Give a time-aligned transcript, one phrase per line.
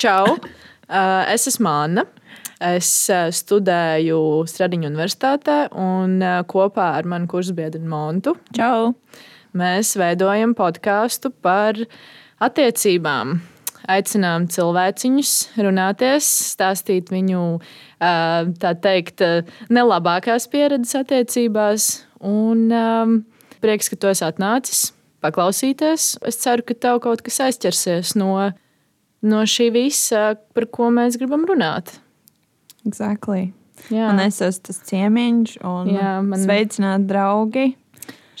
[0.00, 0.38] Čau!
[0.88, 2.06] Uh, es esmu Anna.
[2.64, 8.32] Es uh, studēju Stradiņu universitātē un uh, kopā ar manu kursu biedru Montu.
[8.56, 8.94] Čau!
[9.52, 11.76] Mēs veidojam podkāstu par
[12.40, 13.34] attiecībām.
[13.92, 15.34] Aicinām cilvēciņus
[15.66, 17.42] runāties, stāstīt viņu
[18.00, 19.24] tā teikt,
[19.68, 21.90] nelabākās pieredzes attiecībās.
[22.24, 23.14] Un um,
[23.60, 24.82] prieks, ka tu esi atnācis
[25.24, 26.14] paklausīties.
[26.24, 28.32] Es ceru, ka tev kaut kas aizķersies no
[29.26, 31.98] no šī visa, par ko mēs gribam runāt.
[32.86, 33.50] Exactly.
[33.88, 34.10] Jā.
[34.12, 36.42] Un es esmu tas ciemiņš, un Jā, man...
[36.42, 37.70] sveicināt draugi.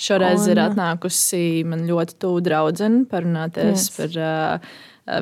[0.00, 0.52] Šoreiz un...
[0.54, 3.90] ir atnākusi man ļoti tuvu draudzene parunāties yes.
[3.96, 4.70] par uh,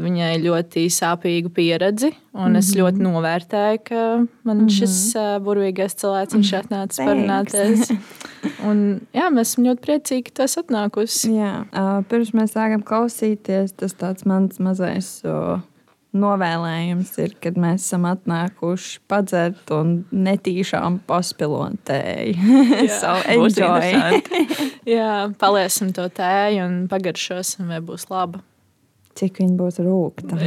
[0.02, 2.12] viņai ļoti sāpīgu pieredzi.
[2.34, 2.58] Un mm -hmm.
[2.58, 2.80] es mhm.
[2.80, 4.02] ļoti novērtēju, ka
[4.44, 4.74] man mm -hmm.
[4.78, 7.92] šis uh, burvīgais cilvēks atnācis parunāties.
[8.68, 11.32] Un, jā, mēs esam ļoti priecīgi, ka tu esi atnākusi.
[11.34, 15.22] Jā, uh, pirms mēs sākam klausīties, tas tāds mans mazais.
[15.24, 15.60] Uh,
[16.12, 22.32] Novēlējums ir, kad mēs esam atnākuši padzert un netīšām paspilotēji.
[23.00, 24.22] so enjoy.
[24.88, 28.40] jā, paliesim to tēju un pagaršosim, vai būs laba
[29.18, 30.38] cik viņa būs rūkta.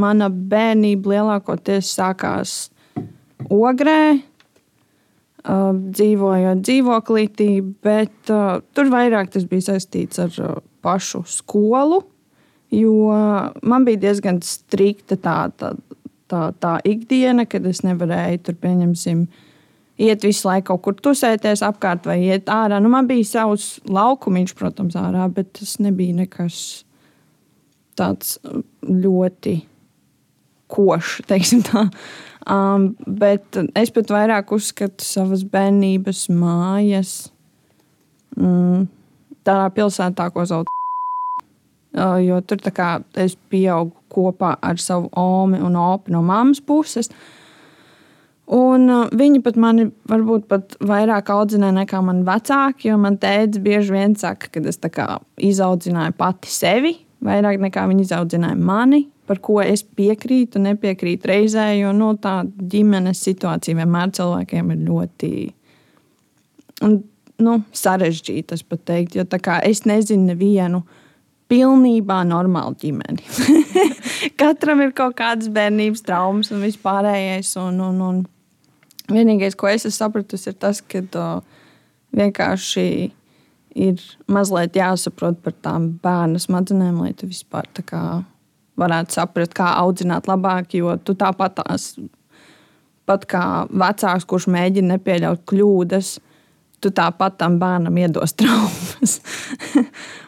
[0.00, 2.70] Mana bērnība lielākoties sākās
[3.50, 4.20] Ogrē,
[5.44, 7.50] dzīvojot dzīvoklītī,
[7.84, 12.02] bet uh, tur vairāk tas bija saistīts ar uh, pašu skolu.
[12.70, 12.92] Jo
[13.66, 15.72] man bija diezgan strikta tā, tā,
[16.30, 19.24] tā, tā ikdiena, kad es nevarēju tur pieņemsim.
[20.00, 22.78] Iet visu laiku kaut kur tusēties apkārt vai iet ārā.
[22.80, 26.60] Nu, man bija savs laukumiņš, protams, ārā, bet tas nebija nekas
[27.98, 28.38] tāds
[28.86, 29.58] ļoti
[30.70, 31.88] košs, teiksim tā.
[32.48, 37.10] Um, bet es pat vairāk uzskatu savas bērnības mājas
[38.38, 38.86] mm,
[39.44, 40.70] tādā pilsētā, ko sauc
[42.00, 47.12] uh, jo tur kā, es pieaugu kopā ar savu omi un opu no mammas puses.
[48.50, 53.60] Un uh, viņi pat mani varbūt pat vairāk audzināja nekā man vecāki, jo man tēvs
[53.62, 54.80] bieži vien saka, ka es
[55.52, 61.92] izaudzināju pati sevi vairāk nekā viņi izaudzināja mani par ko es piekrītu, nepiekrītu reizē, jo
[61.94, 62.40] nu, tā
[62.72, 65.30] ģimenes situācija vienmēr cilvēkiem ir ļoti
[66.82, 68.58] nu, sarežģīta.
[69.14, 69.26] Jo
[69.68, 70.82] es nezinu nevienu
[71.50, 73.22] pilnībā normālu ģimeni.
[74.40, 77.52] Katram ir kaut kādas bērnības traumas un vispārējais.
[77.62, 78.20] Un, un, un
[79.14, 81.62] vienīgais, ko es esmu sapratusi, ir tas, ka uh,
[82.18, 82.86] vienkārši
[83.78, 88.02] ir mazliet jāsaprot par tām bērnu smadzenēm, lai tu vispār tā kā
[88.80, 90.74] varētu saprast, kā audzināt labāk.
[90.78, 91.92] Jo tu tāpat tās,
[93.08, 96.14] pat kā vecāks, kurš mēģina nepieļaut kļūdas,
[96.80, 99.20] tu tāpat tam bērnam iedos traumas.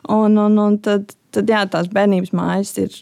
[0.08, 3.00] un, un, un tad, tad jā, tās bērnības mājas ir.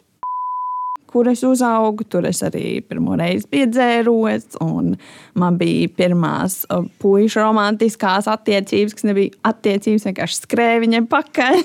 [1.11, 4.61] Kur es uzaugu, tur es arī pirmo reizi piedzēros.
[4.63, 6.61] Man bija pirmās
[7.03, 11.59] puikas romantiskās attiecības, kas nebija attiecības, vienkārši skrēja viņai pakaļ.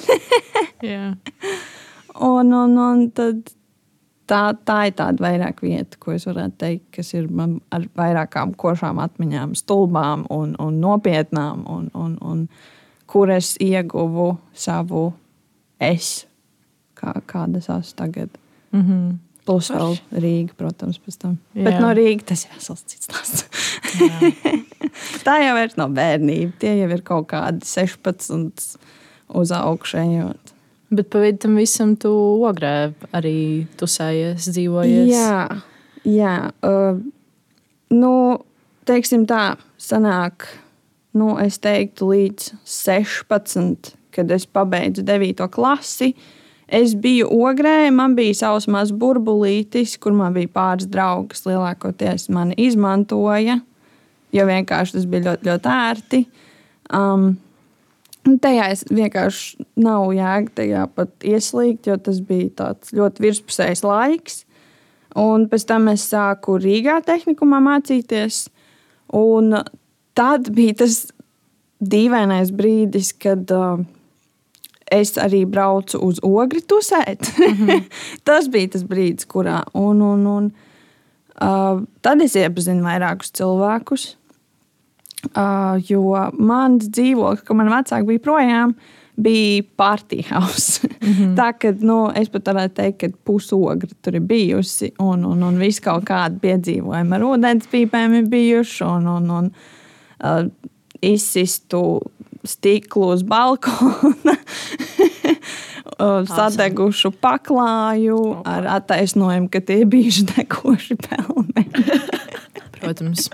[2.31, 3.53] un, un, un tad,
[4.30, 8.56] tā, tā ir tāda vairāk vieta, ko es varētu teikt, kas ir man ar vairākām
[8.59, 12.47] košām atmiņām, stulbām un, un nopietnām, un, un, un
[13.09, 15.08] kur es ieguvu savu
[15.81, 16.25] es,
[16.97, 18.41] kā, kāda es esmu tagad.
[18.72, 19.13] Mm -hmm.
[19.46, 21.38] Plus vēl Rīga, protams, pēc tam.
[21.53, 21.63] Jā.
[21.63, 23.46] Bet no Rīgas tas ir vesels cits stāsts.
[25.28, 26.56] tā jau ir no bērnības.
[26.59, 28.78] Tie jau ir kaut kādi 16
[29.30, 30.55] uz augšējot.
[30.95, 32.11] Bet pa vidu tam visam tu
[32.47, 33.38] ogrē arī
[33.79, 35.09] tusējies, dzīvojies.
[35.11, 35.39] Jā,
[36.07, 36.35] jā.
[36.63, 37.01] Uh,
[37.91, 38.13] nu,
[38.88, 40.47] teiksim tā, sanāk,
[41.17, 45.47] nu, es teiktu līdz 16, kad es pabeidzu 9.
[45.51, 46.13] klasi.
[46.65, 51.44] Es biju ogrē, man bija savs mazs burbulītis, kur man bija pāris draugs.
[51.45, 53.59] Lielākoties mani izmantoja,
[54.33, 56.21] jo vienkārši tas bija ļoti, ļoti ērti.
[56.95, 57.36] Um,
[58.42, 64.44] tajā es vienkārši nav jēga tajā pat ieslīgt, jo tas bija tāds ļoti virspusējs laiks.
[65.16, 68.48] Un pēc tam es sāku Rīgā tehnikumā mācīties.
[69.16, 69.54] Un
[70.18, 71.06] tad bija tas
[71.80, 73.80] dīvainais brīdis, kad uh,
[74.92, 77.31] es arī braucu uz ogri tusēt.
[77.39, 77.83] Mm -hmm.
[78.27, 79.63] tas bija tas brīdis, kurā.
[79.74, 80.51] Un, un, un,
[81.42, 84.18] uh, tad es iepazinu vairākus cilvēkus.
[85.33, 88.75] Uh, jo mans dzīvoklis, ka man vecāki bija projām,
[89.16, 90.83] bija party house.
[90.83, 91.36] Mm -hmm.
[91.39, 95.60] Tā kā nu, es pat varētu teikt, ka pusogra tur ir bijusi, un, un, un
[95.60, 99.51] viss kaut kādi piedzīvojumi ar ūdenspīpēm ir bijuši, un, un, un
[100.24, 100.51] uh,
[101.01, 102.01] izsistu
[102.44, 104.36] stiklu uz balkona.
[106.36, 111.66] sadegušu paklāju ar attaisnojumu, ka tie bija degoši pelni.
[112.80, 113.30] Protams.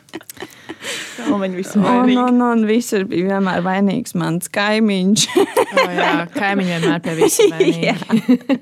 [1.22, 5.28] Viņi visi un, un, un visur bija vienmēr vainīgs mans kaimiņš.
[5.38, 8.58] oh, jā, kaimiņi vienmēr pie visiem vainīgi.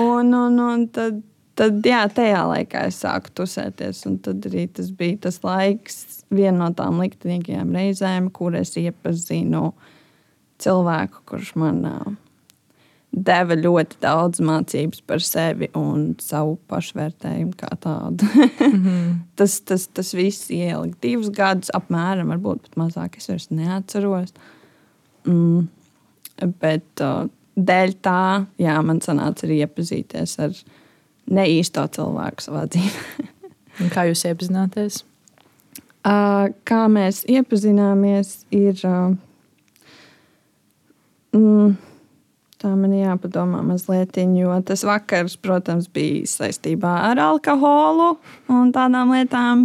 [0.00, 1.20] un, un, un tad,
[1.58, 4.04] tad, jā, tajā laikā es sāku tusēties.
[4.08, 9.70] Un tad arī tas bija tas laiks, viena no tām liktenīgajām reizēm, kur es iepazinu
[10.62, 11.84] cilvēku, kurš man
[13.12, 18.24] deva ļoti daudz mācības par sevi un savu pašvērtējumu kā tādu.
[18.24, 19.12] mm -hmm.
[19.36, 23.16] tas, tas, tas viss ielika divus gadus, apmēram, varbūt pat mazāk.
[23.16, 24.32] Es vairs neatceros.
[25.26, 25.68] Mm.
[26.60, 30.50] Bet uh, dēļ tā, jā, man sanāca arī iepazīties ar
[31.30, 33.28] neīsto cilvēku savā dzīvē.
[33.94, 35.04] kā jūs iepazināties?
[36.02, 38.80] Uh, kā mēs iepazināmies, ir.
[38.84, 39.16] Uh,
[41.36, 41.76] mm,
[42.62, 48.12] Tā man jāpadomā mazliet, jo tas vakars, protams, bija saistībā ar alkoholu
[48.54, 49.64] un tādām lietām.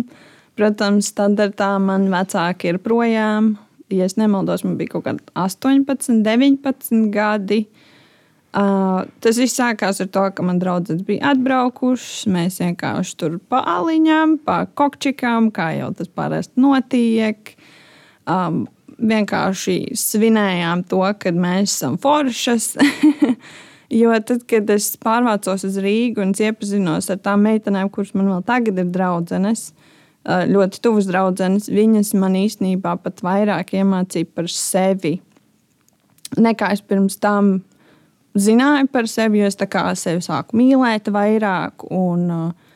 [0.57, 3.51] Protams, standartā man vecāki ir projām.
[3.93, 7.67] Ja es nemaldos, man bija kaut kādi 18, 19 gadi.
[8.57, 12.25] Uh, tas viss sākās ar to, ka man draugs bija atbraukušas.
[12.33, 17.53] Mēs vienkārši tur pa aliņām, pa kokčikām, kā jau tas parasti notiek.
[18.25, 18.65] Um,
[18.97, 22.73] vienkārši svinējām to, ka mēs esam foršas.
[24.01, 28.43] jo tad, kad es pārvācos uz Rīgu un iepazinos ar tām meitenēm, kuras man vēl
[28.47, 29.69] tagad ir draudzenes,
[30.27, 35.17] ļoti tuvas draudzenes, viņas man īstenībā pat vairāk iemācīja par sevi
[36.35, 37.57] nekā es pirms tam
[38.37, 39.57] zināju par sevi, jo es
[40.01, 41.87] sevi sāku mīlēt vairāk.
[41.93, 42.66] Un, uh,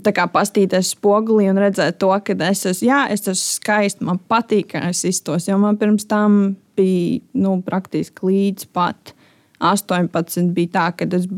[0.00, 4.88] pastīties spogulī un redzēt to, ka es esmu, jā, es esmu skaista, man patīk, kā
[4.88, 5.48] es iztos.
[5.48, 9.14] Jo man pirms tam bija nu, praktiski līdz pat
[9.60, 10.52] 18.
[10.52, 11.28] bija tā, ka es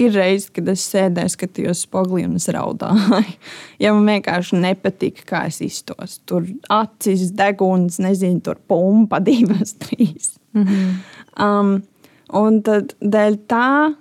[0.00, 3.30] ir reizes, kad es sēdēju, skatījos spogulī un es raudāju.
[3.82, 6.20] ja man vienkārši nepatika, kā es iztos.
[6.28, 10.36] Tur acis, deguns, nezinu, tur pumpa, divas, trīs.
[10.54, 10.94] Mm -hmm.
[11.46, 11.74] um,
[12.42, 13.94] un tad dēļ tā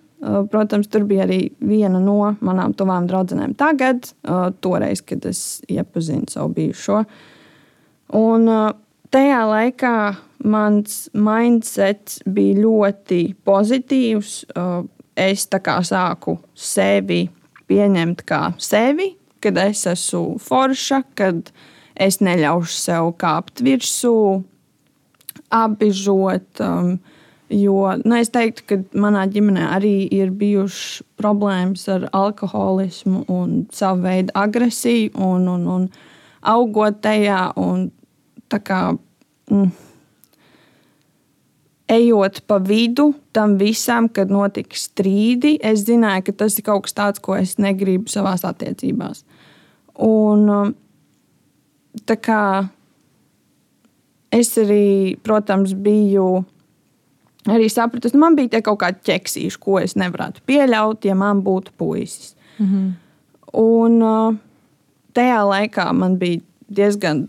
[0.52, 6.28] protams, tur bija arī viena no manām tuvām draudzenēm tagad, uh, toreiz, kad es iepazinu
[6.32, 7.04] savu bijušo.
[8.20, 8.72] Un uh,
[9.14, 9.96] tajā laikā
[10.50, 14.36] mans mindsets bija ļoti pozitīvs.
[15.20, 17.26] Es tā kā sāku sevi
[17.68, 19.12] pieņemt kā sevi,
[19.44, 21.52] kad es esmu forša, kad
[22.00, 24.16] es neļaušu sev kāpt virsū,
[25.54, 26.64] apbižot.
[26.64, 26.94] Um,
[27.50, 34.06] Jo nu, es teiktu, ka manā ģimenē arī ir bijušas problēmas ar alkoholismu un savu
[34.06, 35.88] veidu agresiju, un, un, un
[36.46, 37.42] augot tajā.
[37.58, 37.88] Un,
[38.50, 38.82] kā,
[39.50, 39.72] mm,
[41.90, 46.98] ejot pa vidu tam visam, kad notika strīdi, es zināju, ka tas ir kaut kas
[46.98, 49.24] tāds, ko es negribu savā attiecībās.
[50.06, 50.76] Un,
[52.06, 52.44] kā
[54.32, 56.44] es arī, protams, biju
[57.56, 61.44] arī sapratu, ka man bija tie kaut kādi ķeksīši, ko es nevarētu pieļaut, ja man
[61.46, 62.36] būtu puisis.
[62.60, 62.94] Mm -hmm.
[63.60, 64.36] Un uh,
[65.14, 67.28] tajā laikā man bija diezgan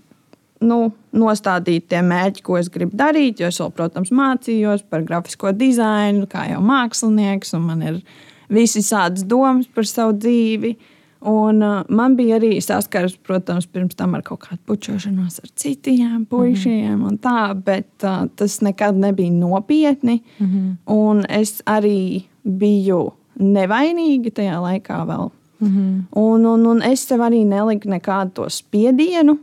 [0.61, 3.40] nu, nostādīti tie mērķi, ko es gribu darīt.
[3.40, 8.00] Jo es vēl, protams, mācījos par grafisko dizainu, kā jau mākslinieks, un man ir
[8.49, 10.76] visas domas par savu dzīvi.
[10.76, 15.50] Uh, Un, uh, man bija arī saskars, protams, pirms tam ar kaut kādu pučošanos ar
[15.52, 17.18] citiem puišiem, mm -hmm.
[17.20, 20.22] tā, bet uh, tas nekad nebija nopietni.
[20.38, 20.76] Mm -hmm.
[20.86, 25.30] Un es arī biju nevainīga tajā laikā vēl.
[25.60, 26.02] Mm -hmm.
[26.20, 29.38] un, un, un es sev arī neliku nekādu to spiedienu.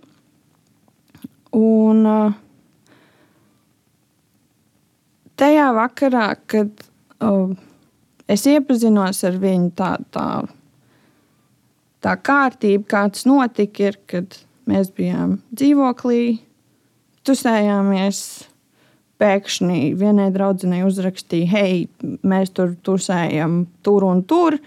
[1.52, 2.34] Un, uh,
[5.36, 6.70] tajā vakarā, kad
[7.22, 7.56] uh,
[8.28, 10.04] es iepazinos ar viņu tādu.
[10.12, 10.57] Tā, tā
[12.16, 14.38] kārtība, kā tas notika, ir, kad
[14.70, 16.38] mēs bijām dzīvoklī,
[17.28, 18.22] tusējāmies.
[19.18, 21.78] Pēkšņi vienai draudzenei uzrakstīja, hei,
[22.22, 24.60] mēs tur tusējam, tur un tur.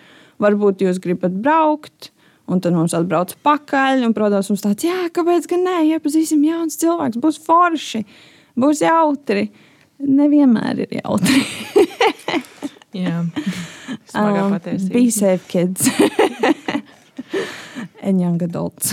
[0.42, 2.10] Varbūt jūs gribat braukt.
[2.50, 4.02] Un tad mums atbrauc pakaļ.
[4.08, 5.76] Un, protams, mums tāds, jā, kāpēc gan ne?
[5.92, 8.02] Iepazīsim jauns cilvēks, būs forši,
[8.58, 9.46] būs jautri.
[10.02, 11.44] Nevienmēr ir jautri.
[13.04, 13.20] jā,
[14.10, 14.94] smagā um, patiesība.
[14.96, 15.86] Be safe, kids.
[18.10, 18.92] and young adults.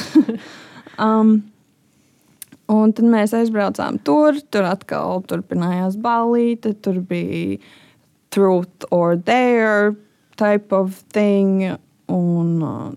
[0.98, 1.52] um,
[2.68, 7.62] Un tad mēs aizbraucām tur, tur atkal turpinājās balīte, tur bija
[8.36, 9.96] truth or dare
[10.36, 11.78] type of thing.
[12.12, 12.92] Un, uh,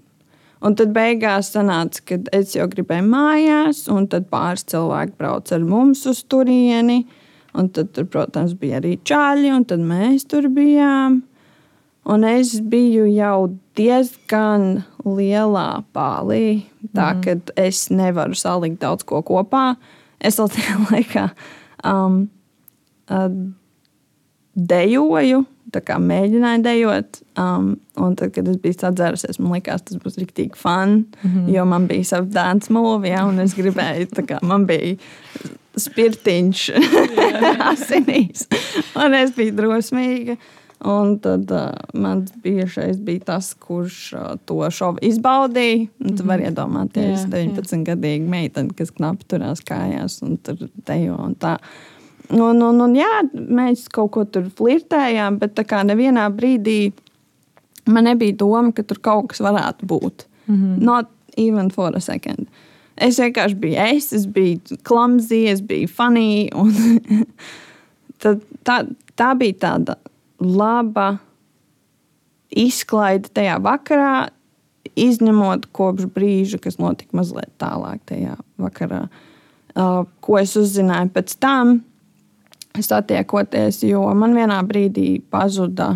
[0.66, 5.66] un tad beigās sanāca, ka es jau gribēju mājās, un tad pāris cilvēki brauca ar
[5.70, 7.04] mums uz turieni.
[7.54, 11.22] Un tad, tur, protams, bija arī čāļi, un tad mēs tur bijām.
[12.08, 16.64] Un es biju jau diezgan lielā pālī,
[16.96, 17.22] tā mm.
[17.24, 19.74] ka es nevaru salikt daudz ko kopā.
[20.20, 21.28] Es vēl tajā laikā
[21.86, 22.22] um,
[24.54, 27.20] dejoju, mēģināju dejot.
[27.38, 31.04] Um, un tad, kad es biju sadzērusies, man liekas, tas būs rīktīgi fun.
[31.22, 31.50] Mm -hmm.
[31.54, 34.96] Jo man bija savs dance mūvija, ja, un es gribēju, kā man bija
[35.76, 36.70] spirtiņš
[37.72, 38.48] asinīs.
[38.96, 40.36] un es biju drosmīga.
[40.84, 45.90] Un tad uh, mans bijušais bija tas, kurš uh, to šovu izbaudīja.
[46.00, 46.54] Un tu vari mhm.
[46.54, 51.58] iedomāties, jā, 19 gadīga meitene, kas knapi turās kājās un tur dejo un tā.
[52.30, 56.92] Un, un, un, jā, mēs kaut ko tur flirtējām, bet tā kā nevienā brīdī
[57.90, 60.26] man nebija doma, ka tur kaut kas varētu būt.
[60.46, 60.82] Mm -hmm.
[60.84, 62.46] Not even for a second.
[62.96, 66.50] Es vienkārši biju es, es biju klamzī, es biju funny.
[68.22, 69.96] tā, tā bija tāda
[70.40, 71.18] laba
[72.50, 74.30] izklaide tajā vakarā,
[74.98, 79.04] izņemot kopš brīža, kas notika mazliet tālāk tajā vakarā.
[79.70, 81.78] Uh, ko es uzzināju pēc tam,
[82.80, 85.92] satiekoties, jo man vienā brīdī pazuda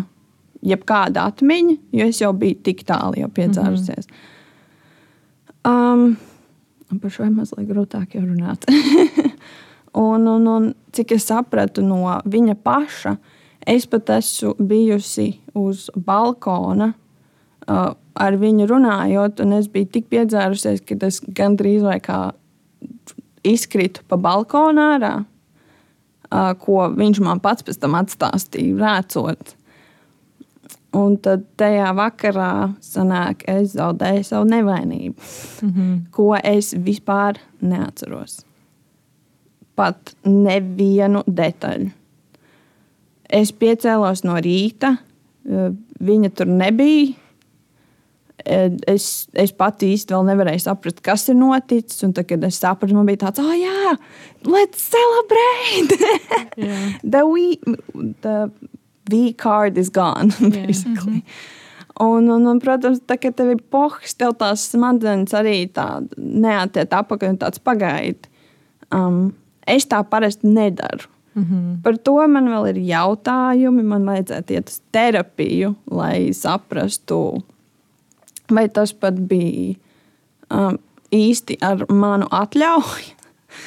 [0.65, 4.07] jebkāda atmiņa, jo es jau biju tik tālu jau piedzērusies.
[4.07, 6.15] Mm -hmm.
[6.93, 8.65] um, par šo mazliet grūtāk runāt.
[10.07, 13.34] un, un, un cik es sapratu no viņa paša, uh,
[13.65, 20.83] Es pat esmu bijusi uz balkona uh, ar viņu runājot, un es biju tik piedzērusies,
[20.85, 22.19] ka es gandrīz vai kā
[23.45, 29.55] izkritu pa balkonu ārā, uh, ko viņš man pats pēc tam atstāstīja, rēcot.
[30.95, 32.51] Un tad tajā vakarā
[32.85, 35.97] sanāk, es zaudēju savu nevainību, mm -hmm.
[36.11, 38.45] ko es vispār neatceros.
[39.75, 41.91] Pat nevienu detaļu.
[43.35, 44.95] Es piecēlos no rīta,
[45.45, 47.13] viņa tur nebija.
[48.45, 52.03] Es, es pati īsti vēl nevarēju saprast, kas ir noticis.
[52.05, 53.95] Un tad, kad es sapratu, man bija tāds, oh, jā,
[54.45, 55.97] let's celebrate!
[56.61, 56.99] yeah.
[57.01, 57.57] the, we,
[58.21, 58.51] the
[59.09, 61.23] V card is gone, basically.
[61.23, 61.23] Yeah.
[61.23, 61.63] Mm -hmm.
[61.99, 65.69] Un, un, un, protams, tā, kad tev ir pohs, tev tās smadzenes arī
[66.17, 68.27] neatiet apakaļ un tāds pagaidi.
[68.91, 69.29] Um,
[69.67, 71.07] es tā parasti nedaru.
[71.35, 71.81] Mm -hmm.
[71.83, 73.83] Par to man vēl ir jautājumi.
[73.83, 77.43] Man vajadzētu iet uz terapiju, lai saprastu,
[78.51, 79.75] vai tas pat bija
[80.53, 80.77] um,
[81.11, 83.15] īsti ar manu atļauju.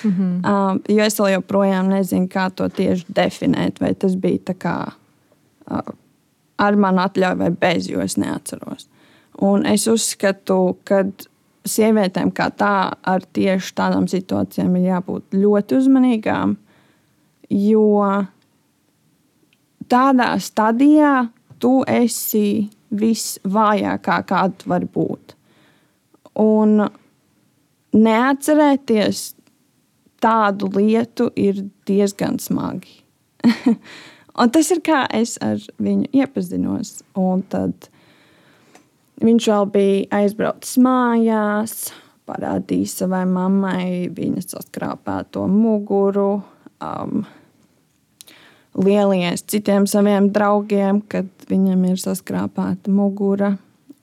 [0.04, 0.40] Mm -hmm.
[0.72, 3.80] um, jo es joprojām nezinu, kā to tieši definēt.
[3.80, 4.92] Vai tas bija kā,
[5.70, 5.94] uh,
[6.58, 8.88] ar manu atļauju vai bez, jo es neatceros.
[9.40, 11.04] Un es uzskatu, ka
[11.66, 16.56] sievietēm kā tā, ar tieši tādām situācijām ir jābūt ļoti uzmanīgām
[17.50, 18.02] jo
[19.88, 21.28] tādā stadijā
[21.60, 25.34] tu esi visvājākā, kāda var būt.
[26.38, 26.84] Un
[27.92, 29.22] neatcerēties
[30.22, 33.00] tādu lietu ir diezgan smagi.
[34.40, 37.00] un tas ir kā es ar viņu iepazinos.
[37.18, 37.88] Un tad
[39.24, 41.76] viņš vēl bija aizbraucis mājās,
[42.28, 46.30] parādīja savai mammai viņas saskrāpēto muguru.
[46.78, 47.24] Um,
[48.78, 53.56] lielies citiem saviem draugiem, kad viņam ir saskrāpēta mugura.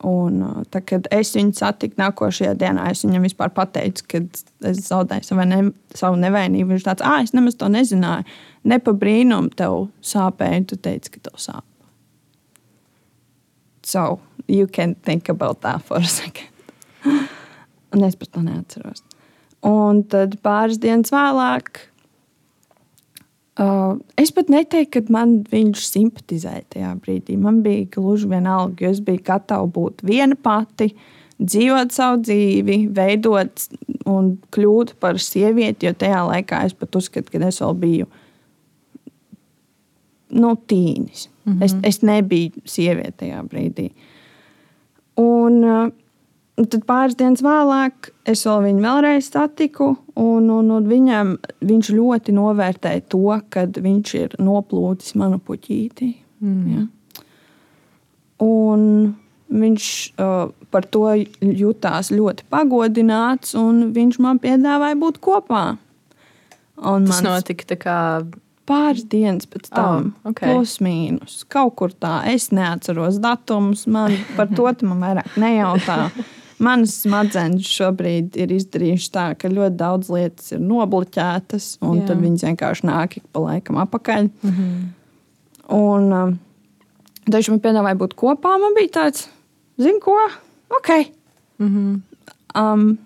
[0.05, 4.19] Un, uh, tā, kad es viņu satiku nākošajā dienā, es viņam vispār pateicu, ka
[4.67, 5.61] es zaudēju savu, ne,
[5.95, 6.73] savu nevainību.
[6.73, 8.27] Viņš tāds, ah, es nemaz to nezināju.
[8.67, 11.63] Ne pa brīnumu tev sāpēja, tu teici, ka tev sāp.
[13.85, 16.49] So, you can think about that for a second.
[17.93, 19.03] Un es pat to neatceros.
[19.65, 21.85] Un tad pāris dienas vēlāk
[23.55, 27.37] Uh, es pat neteiktu, ka man viņš simpatizēja tajā brīdī.
[27.39, 30.89] Man bija gluži vienalga, jo es biju gatava būt viena pati,
[31.39, 33.63] dzīvot savu dzīvi, veidot
[34.11, 35.87] un kļūt par sievieti.
[35.87, 38.09] Jo tajā laikā es pat uzskatu, ka es vēl biju
[40.35, 41.29] nu, tīnis.
[41.45, 41.63] Mm -hmm.
[41.63, 43.91] es, es nebiju sieviete tajā brīdī.
[45.15, 45.91] Un, uh,
[46.55, 51.33] Un tad pāris dienas vēlāk es vēl viņu vēlreiz satiku, un, un, un viņam,
[51.67, 56.13] viņš ļoti novērtēja to, ka viņš ir noplūcis manu puķīti.
[56.39, 56.69] Mm.
[56.71, 56.85] Ja?
[58.45, 58.85] Un
[59.51, 61.03] viņš uh, par to
[61.43, 65.65] jutās ļoti pagodināts, un viņš man piedāvāja būt kopā.
[66.75, 67.99] Un Tas mans notika kā.
[68.65, 70.41] pāris dienas pēc tam, Oh, ok.
[70.41, 71.43] plus mīnus.
[71.47, 76.09] Kaut kur tā, es neatceros datumus, man par to man vairāk nejautā.
[76.57, 82.05] Manas smadzenes šobrīd ir izdarījušas tā, ka ļoti daudz lietas ir nobloķētas, un Jā.
[82.09, 84.29] Tad viņas vienkārši nāk ik pa laikam apakaļ.
[84.29, 84.85] Mm -hmm.
[85.75, 86.39] Un um,
[87.27, 88.55] daži man piedāvāja būt kopā.
[88.61, 89.27] Man bija tāds,
[89.77, 90.15] zinu, ko?
[90.77, 91.11] Ok.
[91.59, 92.01] Mm -hmm.
[92.55, 92.97] Um,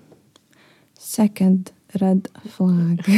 [0.99, 3.01] second red flag.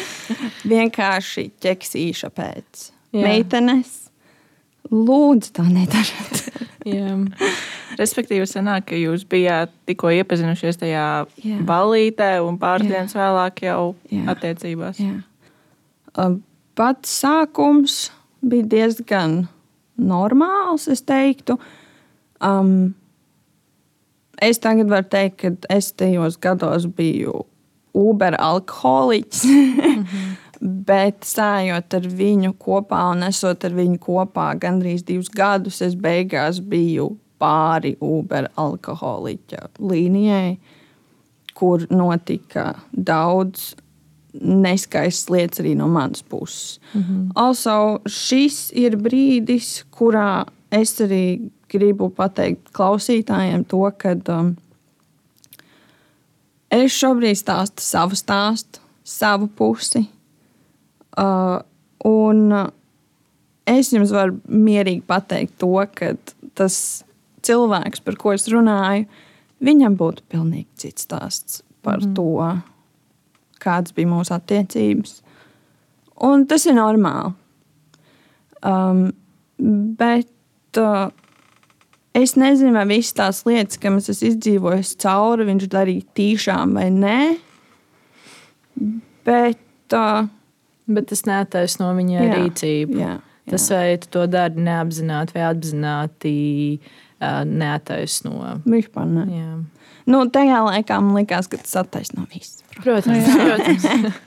[0.72, 2.90] Vienkārši ķeksīša pēc.
[3.10, 3.24] Jā.
[3.24, 4.09] Meitenes,
[4.88, 6.44] lūdzu, tā nedariet.
[6.88, 7.16] jā.
[8.00, 11.06] Respektīvi, sanāk, ka jūs bijāt tikko iepazinušies tajā
[11.44, 11.58] Jā.
[11.68, 12.94] ballītē, un pāris Jā.
[12.94, 13.82] dienas vēlāk jau
[14.12, 14.24] Jā.
[14.34, 15.02] attiecībās.
[15.02, 15.18] Jā.
[16.78, 17.98] Pats sākums
[18.40, 19.42] bija diezgan
[20.00, 21.58] normāls, es teiktu.
[22.40, 22.94] Um,
[24.40, 27.44] es tagad varu teikt, ka es tajos gados biju
[27.94, 29.44] Uber alkoholiķis.
[30.60, 36.60] Bet stājot ar viņu kopā un esot ar viņu kopā gandrīz divus gadus, es beigās
[36.60, 40.58] biju pāri Uber alkoholiķa līnijai,
[41.56, 43.72] kur notika daudz
[44.40, 46.80] neskaistas lietas arī no manas puses.
[46.94, 47.30] Mm -hmm.
[47.34, 54.56] Also, šis ir brīdis, kurā es arī gribu pateikt klausītājiem to, ka um,
[56.70, 60.08] es šobrīd stāstu savu stāstu, savu pusi.
[61.20, 61.60] Uh,
[62.08, 62.54] un
[63.68, 66.14] es jums varu mierīgi pateikt to, ka
[66.56, 66.76] tas
[67.46, 69.06] cilvēks, par ko es runāju,
[69.64, 72.32] viņam būtu pilnīgi cits stāsts par mm to,
[73.60, 75.18] kādas bija mūsu attiecības.
[76.24, 77.34] Un tas ir normāli.
[78.64, 79.10] Um,
[80.00, 81.10] bet uh,
[82.16, 86.88] es nezinu, vai visas tās lietas, kam es esmu izdzīvojis cauri, viņš darīja tīšām vai
[86.92, 87.20] nē.
[89.28, 90.28] Bet uh,
[90.90, 92.96] Bet tas neataisno viņa Jā, rīcību.
[92.98, 93.50] jā, jā.
[93.50, 96.32] Tas, vai tu to dari neapzināti vai apzināti,
[97.22, 98.60] ā, neataisno.
[98.66, 99.24] vispār ne.
[99.34, 99.52] Jā.
[100.10, 102.64] Nu, tajā laikā man liekas, ka tas attaisno visu.
[102.82, 103.86] Protams, protams.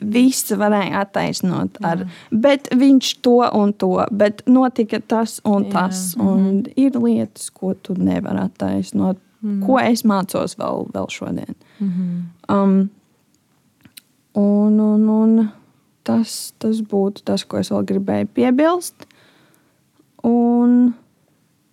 [0.00, 6.02] Visu varēja attaisnot ar, bet viņš to un to, bet notika tas un Jā, tas.
[6.20, 9.18] Un ir lietas, ko tu nevari attaisnot,
[9.66, 11.58] ko es mācos vēl, vēl šodien.
[12.48, 12.76] Um,
[14.38, 15.34] un, un, un
[16.06, 19.06] tas, tas būtu tas, ko es vēl gribēju piebilst.
[20.26, 20.92] Un,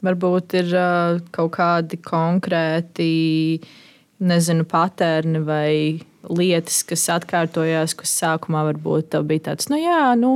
[0.06, 0.90] Varbūt ir ā,
[1.34, 3.08] kaut kādi konkrēti,
[4.22, 5.72] nezinu, patērni vai
[6.28, 10.36] lietas, kas atkārtojās, kas sākumā varbūt bija tāds, nu jā, nu,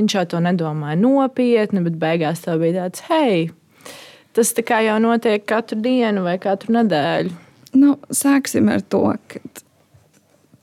[0.00, 3.46] viņš jau to nedomāja nopietni, bet beigās tev bija tāds, hei,
[4.34, 7.36] tas tā kā jau notiek katru dienu vai katru nedēļu.
[7.78, 9.42] nu, sāksim ar to, ka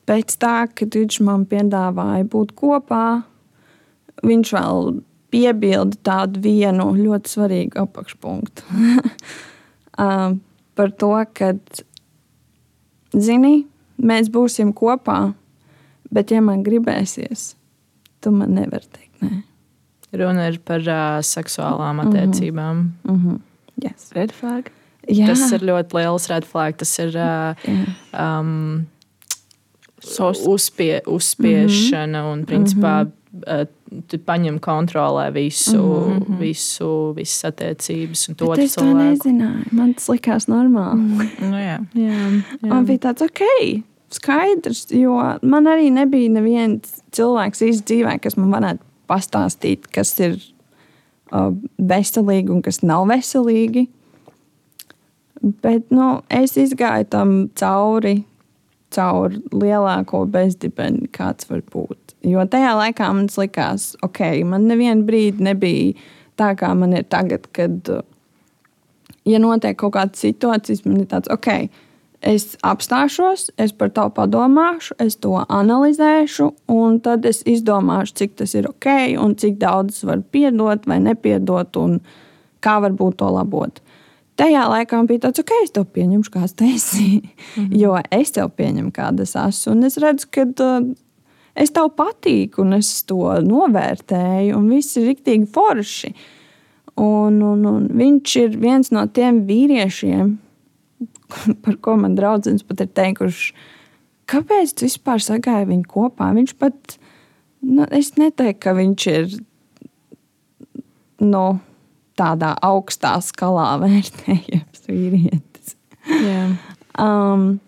[0.10, 3.24] pēc tā, kad viņš man piedāvāja būt kopā,
[4.24, 4.92] viņš vēl
[5.34, 8.68] piebilda tādu vienu ļoti svarīgu apakšpunktu.
[10.04, 10.38] um,
[10.78, 11.54] par to, ka,
[13.14, 13.64] zini,
[13.98, 15.34] mēs būsim kopā,
[16.14, 17.54] bet, ja man gribēsies,
[18.22, 19.42] tu man nevari teikt, nē.
[20.14, 22.82] Runa ir par uh, seksuālām attiecībām.
[23.02, 23.40] Mm -hmm.
[23.82, 24.12] yes.
[24.14, 24.70] Red flag.
[25.10, 26.78] Jā, Tas ir ļoti liels red flag.
[26.78, 27.86] Tas ir uh, jā.
[28.14, 28.86] um,
[30.04, 32.32] Sos- uzspie, uzspiešana Mhm.
[32.34, 33.66] un, principā, uh,
[34.08, 36.40] tu paņem kontrolē visu, mm -hmm.
[36.40, 38.98] visu visas attiecības to es to cilvēku.
[38.98, 39.72] nezināju.
[39.72, 41.30] Man tas likās normāli.
[41.50, 41.80] Nu, jā.
[41.96, 42.68] Jā, jā.
[42.68, 48.52] Man bija tāds, ok, skaidrs, jo man arī nebija neviens cilvēks īstenībā dzīvē, kas man
[48.52, 50.38] varētu pastāstīt, kas ir
[51.32, 53.88] uh, veselīgi un kas nav veselīgi.
[55.62, 58.24] Bet nu, es izgāju tam cauri,
[58.94, 62.16] cauri lielāko bezdibeni, kāds var būt.
[62.24, 65.94] Jo tajā laikā man likās, ok, man nevienu brīdi nebija
[66.40, 68.06] tā, kā man ir tagad, kad uh,
[69.26, 71.68] ja notiek kaut kāda situācija, man ir tāds, ok,
[72.24, 78.56] es apstāšos, es par to padomāšu, es to analizēšu, un tad es izdomāšu, cik tas
[78.56, 82.00] ir ok, un cik daudz var piedot vai nepiedot, un
[82.64, 83.83] kā varbūt to labot.
[84.40, 87.22] Tajā laikā man bija tāds, ok, es to pieņemšu, kāds tas esi.
[87.22, 87.78] Mm -hmm.
[87.82, 89.72] Jo es tev pieņemu, kāda es esmu.
[89.72, 90.94] Un es redzu, ka uh,
[91.56, 96.14] es tev patīku, un es to novērtēju, un viss ir rīktīgi forši.
[96.96, 100.38] Un, un, un viņš ir viens no tiem vīriešiem,
[101.64, 103.54] par ko man draugs pat ir teikuši,
[104.30, 106.34] kāpēc tu vispār sagāji viņu kopā.
[106.34, 106.98] Viņš pat,
[107.62, 109.40] nu, es neteiktu, ka viņš ir
[111.24, 111.60] nu,
[112.20, 115.78] tādā augstā skalā vērtējams vīrietis.
[116.08, 116.48] jā.
[117.00, 117.60] Um,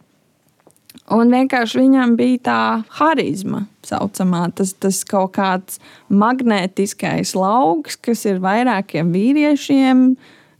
[1.13, 2.61] Un vienkārši viņam bija tā
[2.97, 5.77] harizma, saucamā, tas, tas kaut kāds
[6.09, 10.01] magnētiskais lauks, kas ir vairākiem vīriešiem,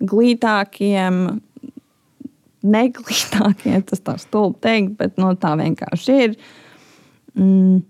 [0.06, 1.18] glītākiem,
[2.62, 3.88] neglītākiem.
[3.90, 6.38] Tas tā stulbi teikt, bet no, tā vienkārši ir.
[7.34, 7.82] Mm.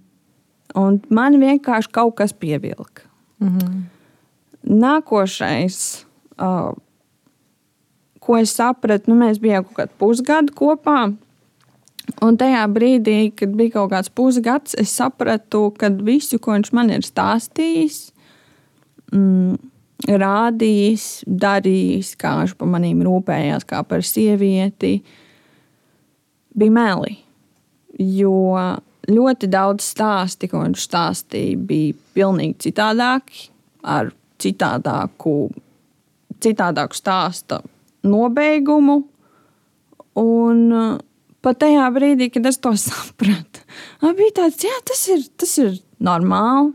[0.79, 3.03] Un man vienkārši kaut kas pievilka.
[3.39, 3.83] Mm -hmm.
[4.65, 5.77] Nākošais,
[6.41, 6.73] uh,
[8.25, 11.03] ko es sapratu, nu, mēs bijām kaut kādu pusgadu kopā.
[12.25, 16.91] Un tajā brīdī, kad bija kaut kāds pusgads, es sapratu, ka visu, ko viņš man
[16.93, 17.99] ir stāstījis,
[19.13, 19.55] mm,
[20.21, 24.99] rādījis, darījis, kā viņš par maniem rūpējās, kā par sievieti,
[26.55, 27.17] bija meli.
[27.95, 28.35] Jo
[29.09, 33.49] ļoti daudz stāstu, ko viņš stāstīja, bija pilnīgi citādāki,
[33.81, 35.35] ar citādāku,
[36.43, 37.59] citādāku stāstu
[38.05, 39.01] nobeigumu.
[40.15, 40.59] Un,
[41.43, 43.65] pat tajā brīdī, kad es to sapratu,
[44.01, 46.73] bija tāds, jā, tas ir, tas ir normāli.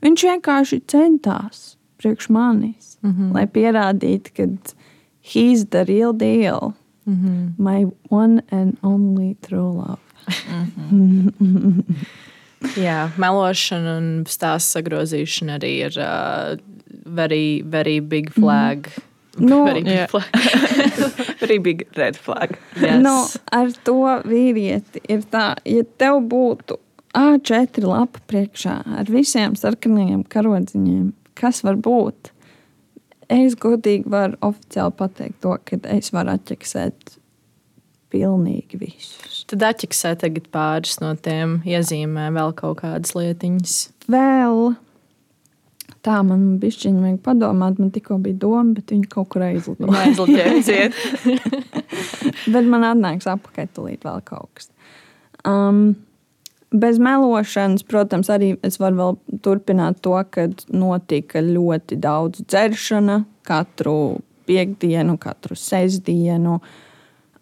[0.00, 3.32] Viņš vienkārši centās priekš manis, mm -hmm.
[3.34, 4.74] lai pierādītu, ka
[5.20, 6.72] he's the real deal.
[7.06, 7.52] Mm -hmm.
[7.58, 10.00] My one and only true love.
[10.50, 11.82] Mm -hmm.
[12.76, 16.58] Jā, melošana un stāstu sagrozīšana arī ir uh,
[17.14, 18.86] very, very big flag.
[18.86, 19.10] Mm -hmm.
[19.48, 20.30] Nu, very big flag.
[21.40, 22.58] very big red flag.
[22.74, 23.02] Yes.
[23.02, 26.76] Nu, ar to vīrieti ir tā, ja tev būtu
[27.14, 32.30] A4 lapa priekšā ar visiem sarkanajiem karodziņiem, kas var būt?
[33.30, 37.16] Es godīgi varu oficiāli pateikt to, ka es varu atķeksēt
[38.10, 39.44] pilnīgi visus.
[39.50, 43.76] Tad atķeksē tagad pāris no tiem, iezīmē vēl kaut kādas lietiņas.
[44.10, 44.74] Vēl
[46.00, 49.98] Tā man bija vajag padomāt, man tikko bija doma, bet viņa kaut kur aizlidoja.
[50.06, 50.86] Aizlidoja,
[52.54, 54.70] bet man atnāks apakaļ tulīt vēl kaut kas.
[55.44, 55.98] Um,
[56.72, 64.22] bez melošanas, protams, arī es varu vēl turpināt to, ka notika ļoti daudz dzeršana katru
[64.48, 66.58] piekdienu, katru sestdienu.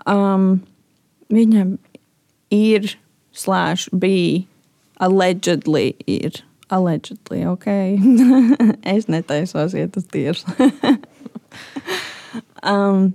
[0.08, 0.50] Um,
[1.30, 1.76] viņam
[2.54, 2.90] ir,
[3.38, 4.42] slēdz, bija,
[4.98, 7.66] allegedly ir Allegedly, ok.
[8.94, 10.44] es netaisos iet uz tiesu.
[12.72, 13.12] um,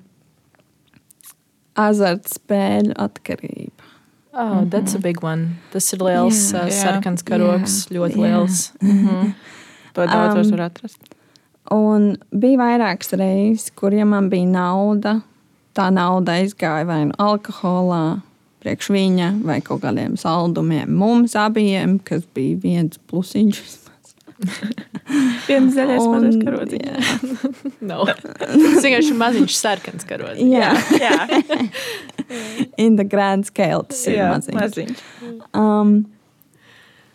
[1.78, 3.90] azartspēļu atkarība.
[4.34, 4.70] Oh, mm -hmm.
[4.70, 5.50] that's a big one.
[5.72, 8.30] Tas ir liels, yeah, uh, sarkans karoks, yeah, ļoti yeah.
[8.30, 8.74] liels.
[8.82, 9.34] Mm -hmm.
[9.94, 11.16] To daudzos um, var atrast.
[11.72, 15.22] Un bija vairākas reizes, kur, ja man bija nauda,
[15.78, 18.22] tā nauda aizgāja vai nu alkoholā,
[18.64, 20.92] priekš viņa vai kaut kādiem saldumiem.
[20.98, 23.64] Mums abiem, kas bija viens plusiņš.
[25.48, 27.12] Viens zaļais mazais karodziņš.
[27.90, 28.06] no.
[28.08, 30.56] Tas vienkārši ir maziņš sarkans karodziņš.
[30.56, 30.72] Jā,
[31.06, 31.60] jā.
[32.82, 34.58] In the grand scale tas ir jā, maziņš.
[34.60, 35.04] maziņš.
[35.60, 35.94] Um,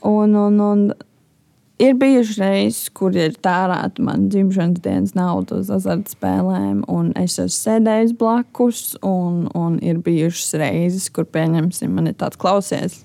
[0.08, 0.84] un, un, un
[1.78, 7.54] Ir bijušas reizes, kur ir tērēta mana dzimšanas dienas nauda uz azartspēlēm, un es esmu
[7.54, 8.80] sēdējis blakus.
[9.06, 13.04] Un, un ir bijušas reizes, kur pieņemsim, man ir tāds klausies.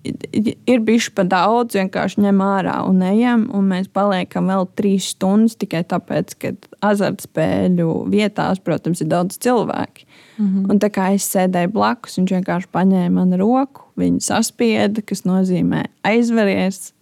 [0.00, 5.58] Ir bijuši pa daudz, vienkārši ņem ārā un ejam, un mēs paliekam vēl trīs stundas
[5.60, 6.52] tikai tāpēc, ka
[6.88, 10.06] azartspēļu vietās, protams, ir daudz cilvēku.
[10.38, 10.70] Mm -hmm.
[10.72, 15.84] Un tā kā es sēdēju blakus, viņš vienkārši paņēma manu roku, viņa saspieda, kas nozīmē
[16.02, 16.94] aizveries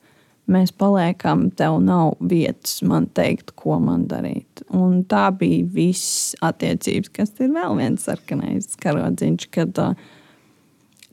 [0.50, 4.62] mēs paliekam, tev nav vietas man teikt, ko man darīt.
[4.74, 9.48] Un tā bija viss attiecības, kas ir vēl viens sarkanais karodziņš.
[9.54, 9.82] Kad,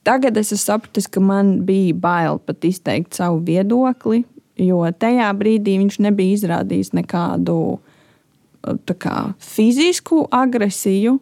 [0.08, 4.24] tagad es sapratu, ka man bija bail pat izteikt savu viedokli,
[4.62, 7.60] jo tajā brīdī viņš nebija izrādījis nekādu
[8.98, 11.20] kā, fizisku agresiju,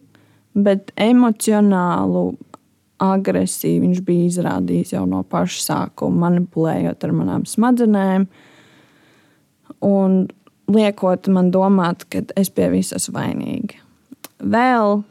[0.54, 2.34] bet emocionālu
[3.04, 8.28] agresiju viņš bija izrādījis jau no paša sākuma, manipulējot ar manām smadzenēm
[9.84, 10.20] un
[10.72, 13.82] liekot man domāt, ka es pie visas vainīga.
[14.40, 15.02] Vēl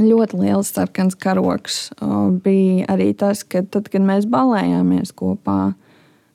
[0.00, 1.80] ļoti liels sarkans karoks
[2.44, 5.74] bija arī tas, ka tad, kad mēs balējāmies kopā,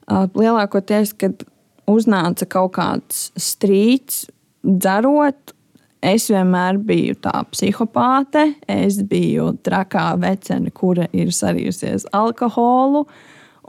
[0.10, 1.46] lielākoties, kad
[1.90, 4.26] uznāca kaut kāds strīds,
[4.66, 5.56] dzerot,
[6.02, 8.48] Es vienmēr biju tā psihopāte.
[8.66, 13.06] Es biju trakā vecene, kura ir sarījusies alkoholu.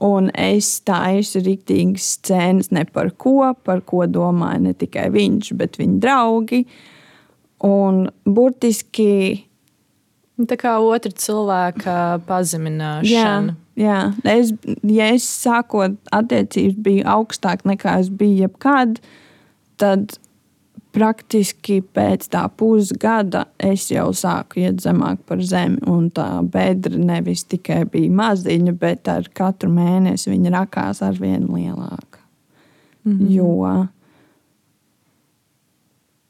[0.03, 5.77] Un es taisu rīktīgas scēnas ne par ko, par ko domāja ne tikai viņš, bet
[5.79, 6.63] viņa draugi.
[7.69, 9.45] Un burtiski.
[10.49, 13.55] Tā kā otra cilvēka pazemināšana.
[13.77, 14.01] Jā, jā.
[14.33, 14.57] Es,
[14.89, 18.99] ja es sākot attiecības biju augstāk nekā es biju jebkad,
[19.77, 20.17] tad
[20.93, 25.81] praktiski pēc tā pusgada es jau sāku iet zemāk par zemi.
[25.89, 31.49] Un tā bedra nevis tikai bija maziņa, bet ar katru mēnesi viņa rakās ar vien
[31.49, 32.21] lielāka.
[33.05, 33.31] Mm -hmm.
[33.31, 33.89] Jo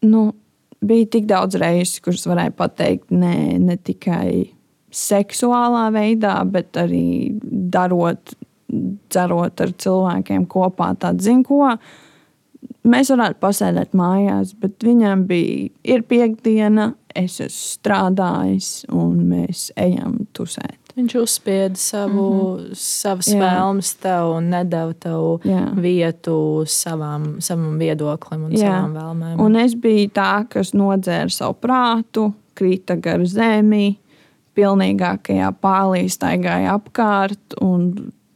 [0.02, 0.32] nu,
[0.80, 4.52] bija tik daudz reizes, kuras varēja pateikt, ne, ne tikai
[4.92, 7.04] seksuālā veidā, bet arī
[7.42, 8.34] darot,
[9.12, 10.92] dzerot ar cilvēkiem kopā.
[11.00, 11.76] Tad, zin, ko,
[12.88, 20.22] mēs varētu pasēdēt mājās, bet viņam bija ir piekdiena, es esmu strādājis, un mēs ejam
[20.36, 20.78] tusēt.
[20.92, 22.74] Viņš uzspieda savu, mm -hmm.
[22.76, 23.38] savas Jā.
[23.40, 25.64] vēlmes tev un nedēva tev Jā.
[25.76, 28.58] vietu savām, savam viedoklim un Jā.
[28.58, 29.40] savām vēlmēm.
[29.40, 33.98] Un es biju tā, kas nodzēra savu prātu, krita gar zemi,
[34.54, 37.56] pilnīgākajā pālī staigāja apkārt.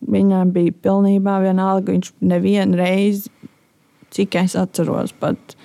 [0.07, 1.93] Viņam bija pilnībā vienalga.
[1.93, 3.31] Viņš nevienu reizi
[4.16, 5.57] cik es atceros, pat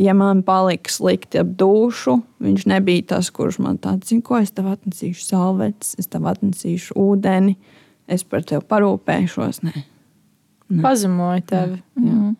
[0.00, 4.52] ja man palika slikti ap dušu, viņš nebija tas, kurš man tāds zina, ko es
[4.56, 7.56] tev atnesīšu salvetes, es tev atnesīšu ūdeni,
[8.10, 9.62] es par tevi parūpēšos.
[9.66, 9.74] Nē.
[10.70, 10.82] Nē.
[10.84, 11.80] Pazemoju tevi.
[12.00, 12.14] Jā.
[12.14, 12.34] Jā.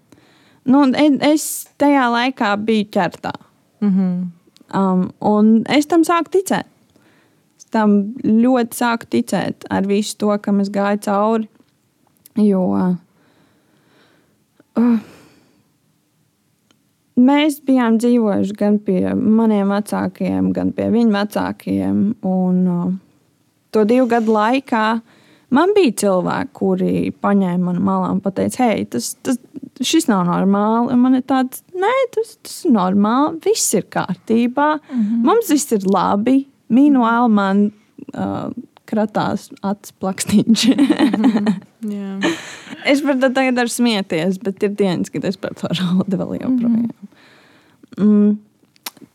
[0.71, 0.85] Nu,
[1.27, 1.45] es
[1.81, 3.33] tajā laikā biju ķertā.
[3.81, 4.27] Mm -hmm.
[4.79, 6.67] um, un es tam sāku ticēt.
[7.59, 11.49] Es tam ļoti sāku ticēt ar visu to, kam es gāju cauri.
[12.37, 12.95] Jo uh,
[17.21, 21.97] Mēs bijām dzīvojuši gan pie maniem vecākiem, gan pie viņu vecākiem.
[22.27, 22.93] Un, uh,
[23.75, 24.85] to divu gadu laikā
[25.57, 29.41] man bija cilvēki, kuri paņēma mani malā un teica, hei, tas, tas,
[29.83, 30.95] šis nav normāli.
[30.95, 35.23] Un man ir tāds, nē, tas, tas ir normāli, viss ir kārtībā, mm -hmm.
[35.27, 36.47] mums viss ir labi.
[36.71, 37.65] Mīnuāli man
[38.15, 38.51] uh,
[38.91, 40.67] kratās acis plakstīņš.
[41.87, 42.31] mm.
[42.91, 46.39] Es par to tagad varu smieties, bet ir dienas, kad es par to raudu vēl
[46.41, 46.81] joprojām.
[46.81, 46.89] Mm
[47.97, 48.05] -hmm.
[48.05, 48.39] mm,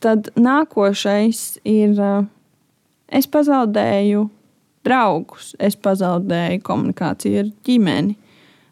[0.00, 2.00] tad nākošais ir,
[3.08, 4.28] es pazaudēju
[4.86, 8.16] draugus, es pazaudēju komunikāciju ar ģimeni.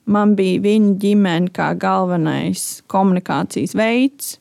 [0.04, 4.38] Man bija viņa ģimene kā galvenais komunikācijas veids,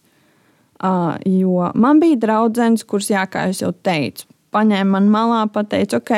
[1.26, 6.14] jo man bija draudzenes, kuras, jā, kā jau teicu, paņēma man malā, pateica, ok,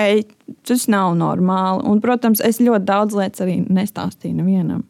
[0.67, 1.85] tas nav normāli.
[1.89, 4.83] Un, protams, es ļoti daudz lietas arī nestāstīju nevienam.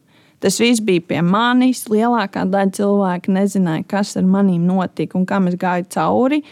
[0.44, 1.86] Tas viss bija pie manis.
[1.90, 6.42] Lielākā daļa cilvēku nezināja, kas ar maniem notika un kam es gāju cauri.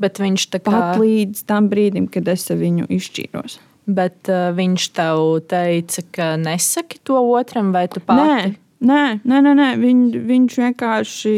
[0.00, 3.58] Bet viņš tā kā pat līdz tam brīdim, kad es viņu izšķīros.
[3.90, 8.24] Bet uh, viņš tev teica, ka nesaki to otram, vai tu pati?
[8.24, 9.68] Nē, nē, nē, nē, nē.
[9.82, 11.34] Viņ, viņš vienkārši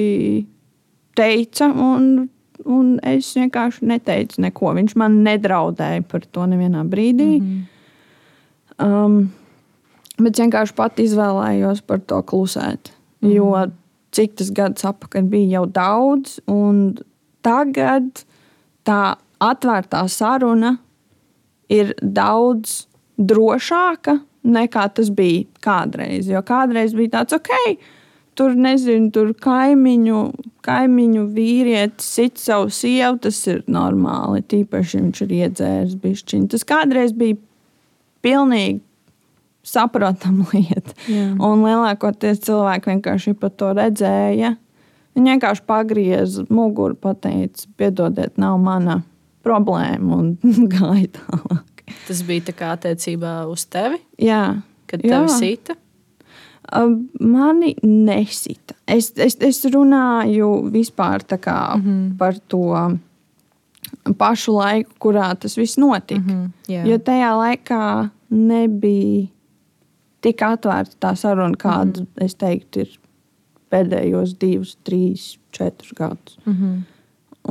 [1.19, 2.29] teica, un
[2.65, 4.73] un es vienkārši neteicu neko.
[4.79, 7.41] Viņš man nedraudēja par to nevienā brīdī.
[7.41, 7.47] Mm
[8.79, 9.07] -hmm.
[9.07, 9.33] um,
[10.19, 12.93] bet vienkārši pat izvēlējos par to klusēt.
[13.21, 13.35] Mm -hmm.
[13.35, 13.67] Jo
[14.13, 16.99] cik tas gads atpakaļ bija jau daudz, un
[17.43, 18.25] tagad
[18.85, 20.77] tā atvērtā saruna
[21.69, 22.87] ir daudz
[23.19, 26.29] drošāka nekā tas bija kādreiz.
[26.31, 27.79] Jo kādreiz bija tāds, ok,
[28.39, 30.21] tur nezinu, tur kaimiņu,
[30.65, 34.45] kaimiņu vīrietis sit savu sievu, tas ir normāli.
[34.49, 36.49] Tīpaši viņš ir iedzēris bišķiņu.
[36.55, 37.39] Tas kādreiz bija
[38.25, 38.81] pilnīgi
[39.67, 40.97] saprotama lieta.
[41.11, 41.31] Jā.
[41.37, 44.57] Un lielākoties cilvēki vienkārši par to redzēja.
[45.13, 49.03] Viņi vienkārši pagrieza muguru, pateica, piedodiet, nav mana
[49.45, 50.33] problēma un
[50.73, 51.85] gāja tālāk.
[52.07, 54.01] Tas bija tā kā attiecībā uz tevi?
[54.23, 54.63] Jā.
[54.89, 55.77] Kad tevi sita?
[57.21, 58.75] Mani nesita.
[58.87, 62.17] Es, es, es runāju vispār kā, mm -hmm.
[62.19, 62.99] par to
[64.19, 66.21] pašu laiku, kurā tas viss notika.
[66.21, 66.89] Mm -hmm, yeah.
[66.89, 69.27] Jo tajā laikā nebija
[70.21, 72.25] tik atvērta tā saruna, kāda, mm -hmm.
[72.25, 72.99] es teiktu, ir
[73.71, 76.39] pēdējos divus, trīs, četrus gadus.
[76.47, 76.83] Mm -hmm.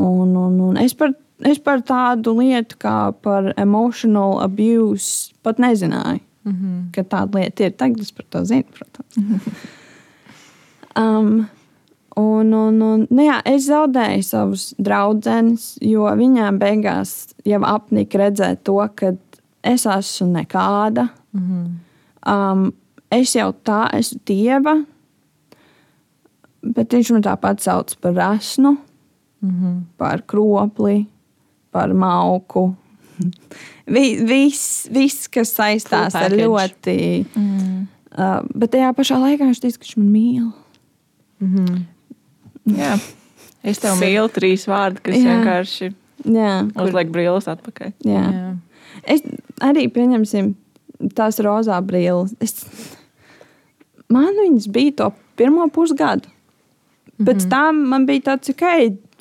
[0.03, 6.19] un, un, un es, par, es par tādu lietu kā par emotional abuse pat nezināju.
[6.43, 6.91] Mm -hmm.
[6.91, 7.71] Ka tāda lieta ir.
[7.71, 9.17] Tagad es par to zinu, protams.
[9.17, 11.19] Mm -hmm.
[11.19, 11.45] um,
[12.15, 18.63] un, un, un, nu jā, es zaudēju savus draugus, jo viņām beigās jau apnika redzēt
[18.63, 19.13] to, ka
[19.63, 21.07] es esmu nekāda.
[21.31, 21.65] Mm -hmm.
[22.33, 22.73] um,
[23.11, 24.75] es jau tā esmu dieva,
[26.61, 28.77] bet viņš man tāpat sauc par rasnu,
[29.41, 29.81] mm -hmm.
[29.97, 31.07] par kropli,
[31.71, 32.75] par mauku.
[34.31, 36.97] viss, vis, kas saistās ar ļoti.
[37.35, 37.87] Mm.
[38.11, 40.51] Uh, bet tajā pašā laikā viņš teica, ka viņš man mīl.
[41.41, 41.81] Mm -hmm.
[42.77, 42.97] Jā,
[43.63, 45.23] es tev mīlu trīs vārdi, kas Jā.
[45.31, 45.93] vienkārši
[46.25, 47.93] Jā, uzliek brīvības atpakaļ.
[48.05, 48.25] Jā.
[48.35, 48.49] Jā.
[49.09, 49.23] Es
[49.63, 50.53] arī pieņemsim
[51.17, 52.65] tās rozā brīvības.
[54.11, 56.29] Man viņas bija to pirmo pusgadu.
[57.21, 57.29] -hmm.
[57.29, 58.63] Pēc tam man bija tāds, ok,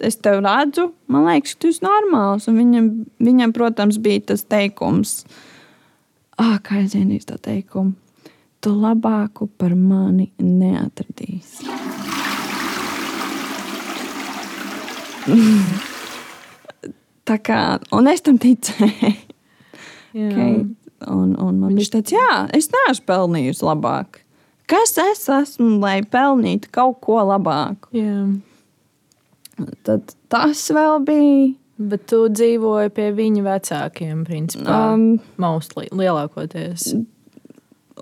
[0.01, 2.49] es tevi redzu, man liekas, ka tu esi normāls.
[2.49, 5.25] Un viņam, viņam, protams, bija tas teikums,
[6.39, 7.93] ah, kā es zinu to teikumu.
[8.61, 11.65] Tu labāku par mani neatradīsi.
[17.31, 19.15] Tā kā, un es tam ticēju.
[20.11, 20.67] Okay.
[21.07, 24.21] Un, un man viņš teica, jā, es neesmu pelnījusi labāk.
[24.71, 27.91] Kas es esmu, lai pelnītu kaut ko labāku?
[27.97, 28.29] Jā.
[29.87, 31.49] Tad tas vēl bija.
[31.81, 34.75] Bet tu dzīvoji pie viņa vecākiem, principā.
[34.93, 36.91] Um, Mostly, lielākoties.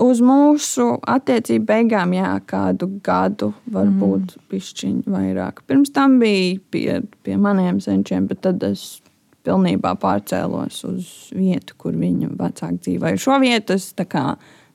[0.02, 4.46] Uz mūsu attiecību beigām, jā, kādu gadu, varbūt mm.
[4.50, 5.62] pišķiņu vairāk.
[5.70, 6.88] Pirms tam bija pie,
[7.22, 8.98] pie maniem senčiem, bet tad es
[9.46, 13.22] pilnībā pārcēlos uz vietu, kur viņa vecāki dzīvoja.
[13.22, 13.92] Šo vietu es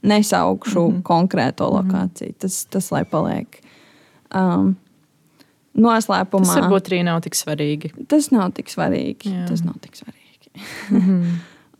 [0.03, 1.03] nesaukšu mm -hmm.
[1.03, 1.75] konkrēto mhm.
[1.77, 2.33] lokāciju.
[2.39, 3.61] Tas, tas lai paliek.
[4.35, 4.75] Um,
[5.73, 6.45] Noslēpumā.
[6.45, 8.05] Tas varbūt arī nav tik svarīgi.
[8.07, 9.31] Tas nav tik svarīgi.
[9.33, 9.47] Jā.
[9.47, 10.61] Tas nav tik svarīgi.
[10.91, 11.23] mm -hmm.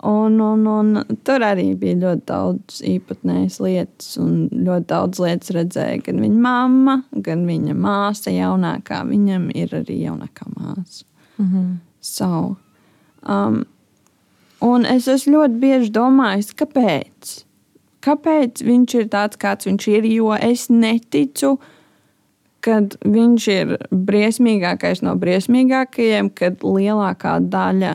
[0.24, 6.02] un, un, un tur arī bija ļoti daudz īpatnējas lietas, un ļoti daudz lietas redzēja
[6.06, 9.08] gan viņa mamma, gan viņa māsa jaunākā.
[9.08, 11.06] Viņam ir arī jaunākā māsa.
[11.38, 11.78] Mm -hmm.
[12.02, 12.56] so,
[13.24, 13.64] Um,
[14.64, 17.38] un es esmu ļoti bieži domājis, kāpēc?
[18.04, 20.08] Kāpēc viņš ir tāds, kāds viņš ir?
[20.12, 21.56] Jo es neticu,
[22.64, 27.94] ka viņš ir briesmīgākais no briesmīgākajiem, kad lielākā daļa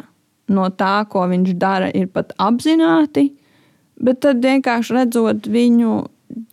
[0.55, 3.29] no tā, ko viņš dara, ir pat apzināti.
[4.01, 5.95] Bet tad vienkārši redzot viņu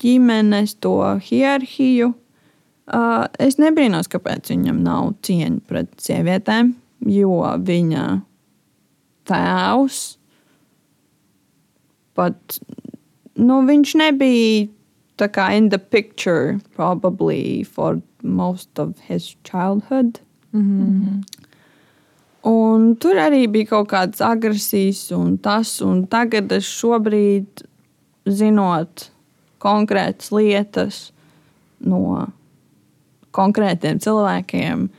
[0.02, 6.74] ģimenes to hierarhiju, uh, es nebrīnos, kāpēc viņam nav cieņa pret sievietēm,
[7.12, 8.06] jo viņa
[9.30, 10.02] tēvs.
[12.15, 12.60] Pat
[13.36, 14.67] nu, viņš nebija
[15.19, 20.19] tā kā in the picture, probably for most of his childhood.
[20.52, 21.24] Mm -hmm.
[22.43, 27.65] Un tur arī bija kaut kādas agresijas un tas, un tagad es šobrīd,
[28.26, 29.12] zinot
[29.60, 31.12] konkrētas lietas
[31.80, 32.28] no
[33.32, 34.89] konkrētiem cilvēkiem,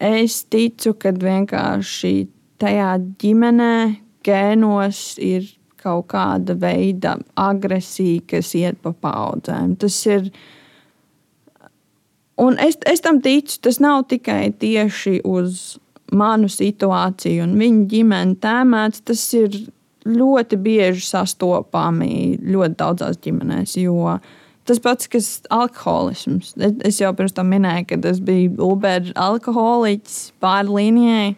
[0.00, 2.28] es ticu, ka vienkārši
[2.58, 9.76] tajā ģimenē, gēnos ir kaut kāda veida agresija, kas iet pa paudzēm.
[9.80, 10.30] Tas ir.
[12.40, 15.76] Un es, es tam ticu, tas nav tikai tieši uz
[16.16, 19.04] manu situāciju un viņa ģimeni tēmēts.
[19.10, 19.58] Tas ir
[20.08, 23.76] ļoti bieži sastopami ļoti daudzās ģimenēs.
[23.82, 24.16] Jo
[24.68, 26.54] tas pats, kas ir alkoholisms.
[26.86, 31.30] Es jau pirms tam minēju, ka tas bija Uber alkoholiķis pāri līnijai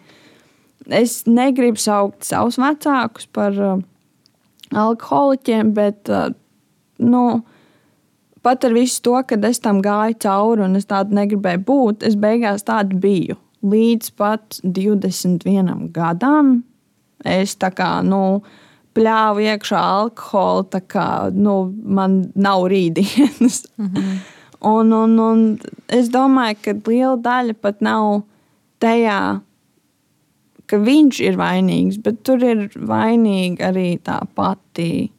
[0.91, 3.55] es negribu saukt savus vecākus par
[4.79, 6.09] alkoholiķiem, bet
[7.03, 7.23] nu,
[8.43, 12.19] pat ar visu to, ka es tam gāju cauri un es tādu negribēju būt, es
[12.19, 13.39] beigās tādu biju.
[13.63, 16.57] Līdz pat 21 gadam
[17.23, 18.43] es tā kā, nu,
[18.93, 23.63] pļāvu iekšā alkoholu, tā kā nu, man nav rītdienas.
[23.77, 24.19] Mm -hmm.
[24.61, 28.23] un, un, un es domāju, ka liela daļa pat nav
[28.79, 29.39] tajā
[30.73, 35.11] ka viņš ir vainīgs, bet tur ir vainīga arī tā pati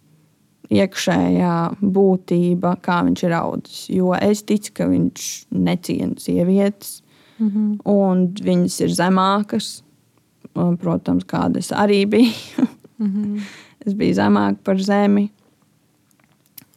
[0.75, 1.55] iekšējā
[1.95, 3.85] būtība, kā viņš ir audzis.
[3.95, 6.97] Jo es ticu, ka viņš neciena sievietes,
[7.39, 7.69] mm -hmm.
[7.87, 9.83] un viņas ir zemākas.
[10.55, 12.33] Protams, kādas arī bija.
[12.99, 13.41] mm -hmm.
[13.87, 15.31] Es biju zemāk par zemi.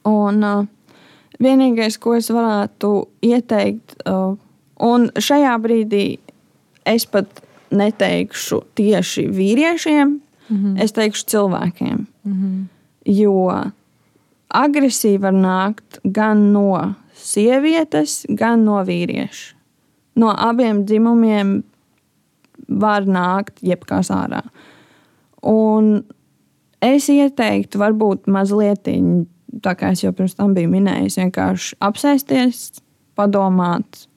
[0.03, 0.65] Un uh,
[1.39, 4.35] vienīgais, ko es varētu ieteikt, uh,
[4.79, 6.17] un šajā brīdī
[6.85, 10.83] es pat neteikšu tieši vīriešiem, mm -hmm.
[10.83, 12.05] es teikšu cilvēkiem.
[12.23, 12.65] Mm -hmm.
[13.05, 13.63] Jo
[14.49, 19.55] agresija var nākt gan no sievietes, gan no vīrieša.
[20.15, 21.63] No abiem dzimumiem
[22.67, 24.41] var nākt jebkas ārā.
[25.43, 26.03] Un
[26.81, 28.89] es ieteiktu, varbūt mazliet,
[29.61, 32.81] tā kā es jau pirms tam biju minējis, vienkārši apsēsties,
[33.17, 34.07] padomāt,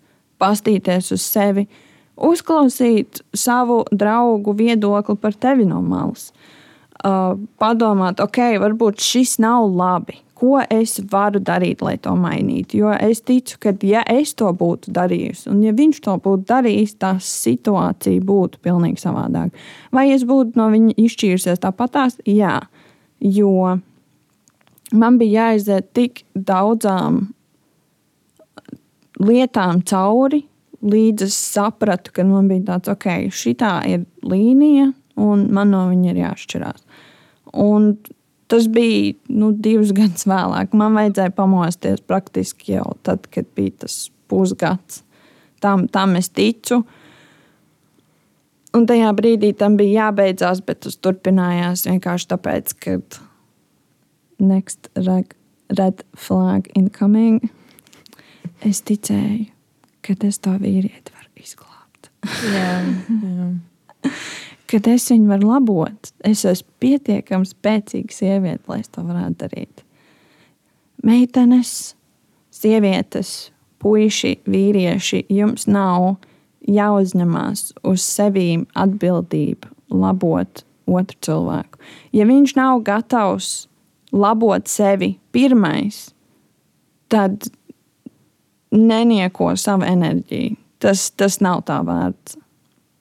[0.40, 1.66] pastīties uz sevi
[2.20, 6.30] uzklausīt savu draugu viedokli par tevi no malas.
[7.00, 10.18] Uh, padomāt, ok, varbūt šis nav labi.
[10.36, 12.78] Ko es varu darīt, lai to mainītu?
[12.80, 16.94] Jo es ticu, ka, ja es to būtu darījusi, un ja viņš to būtu darījis,
[17.00, 19.56] tā situācija būtu pilnīgi savādāka.
[19.92, 22.16] Vai es būtu no viņa izšķīrusies tāpatās?
[22.28, 22.58] Jā,
[23.20, 23.76] jo
[24.92, 27.26] man bija jāiziet tik daudzām
[29.20, 30.44] lietām cauri,
[30.82, 33.54] līdz es sapratu, ka man bija tāds, ok, šī
[33.90, 36.84] ir līnija, un man no viņa ir jāšķirās.
[37.60, 37.92] Un
[38.50, 40.74] tas bija nu, divus gadus vēlāk.
[40.74, 45.04] Man vajadzēja pamosties praktiski jau tad, kad bija tas pusgads.
[45.60, 46.80] Tam, tam es ticu.
[48.72, 52.96] Un tajā brīdī tam bija jābeidzās, bet tas turpinājās vienkārši tāpēc, ka
[54.40, 57.50] next red, flag incoming.
[58.64, 59.50] Es ticēju,
[60.04, 62.10] ka es to vīrieti varu izglābt.
[62.54, 62.70] jā,
[63.24, 63.50] jā.
[64.70, 69.84] kad es viņu varu labot, es esmu pietiekami spēcīga sieviete, lai es to varētu darīt.
[71.06, 71.94] Meitenes,
[72.54, 76.20] sievietes, puiši, vīrieši, jums nav
[76.68, 81.80] jāuzņemās uz sevi atbildība labot otru cilvēku.
[82.14, 83.66] Ja viņš nav gatavs
[84.12, 86.10] labot sevi pirmais,
[87.10, 87.48] tad
[88.70, 90.56] nenieko savu enerģiju.
[90.80, 92.38] Tas, tas nav tā vērts.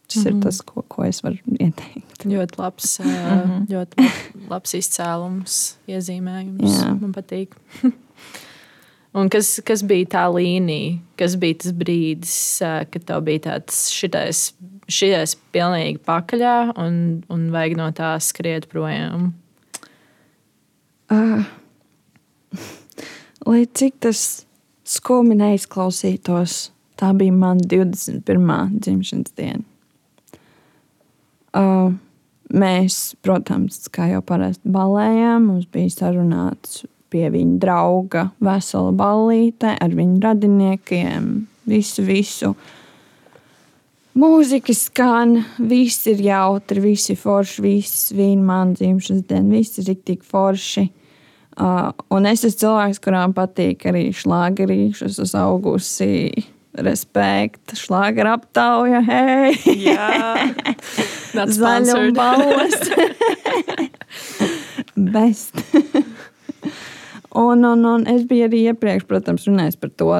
[0.09, 0.27] Tas mm -hmm.
[0.27, 0.41] ir mhm.
[0.41, 2.25] tas, ko, ko es varu ieteikt.
[2.25, 3.67] Ļoti labs, mm -hmm.
[3.69, 4.09] ļoti
[4.49, 6.81] labs izcēlums, iezīmējums.
[6.81, 6.99] Jā.
[7.01, 7.55] Man patīk.
[9.13, 12.59] Un kas, kas bija tā līnija, kas bija tas brīdis,
[12.91, 14.53] kad tev bija tāds šitais,
[14.87, 19.33] šitais pilnīgi pakaļā un, un vajag no tā skriet projām?
[21.09, 21.41] Uh,
[23.49, 24.45] lai cik tas
[24.89, 26.59] skumji neizklausītos,
[26.99, 28.79] tā bija mana 21.
[28.79, 29.65] dzimšanas diena.
[31.49, 31.95] Uh,
[32.53, 39.95] mēs, protams, kā jau parasti balējām, mums bija sarunāts pie viņa drauga vesela ballīte ar
[39.97, 41.31] viņu radiniekiem,
[41.69, 42.53] visu, visu.
[44.19, 49.93] Mūzika skan, viss ir jautri, visi ir forši, viss vīna man dzimšanas diena, viss ir
[50.05, 50.89] tik forši.
[51.59, 55.09] Uh, un es esmu cilvēks, kurām patīk arī šlāgerīši.
[55.09, 56.13] Es esmu augusi
[56.77, 59.55] Respekt, šlāga aptauja, hei!
[59.81, 60.45] Jā,
[61.57, 62.75] zaļumbalvas.
[65.15, 65.57] Best.
[67.45, 70.11] un, un, un es biju arī iepriekš, protams, runājis par to,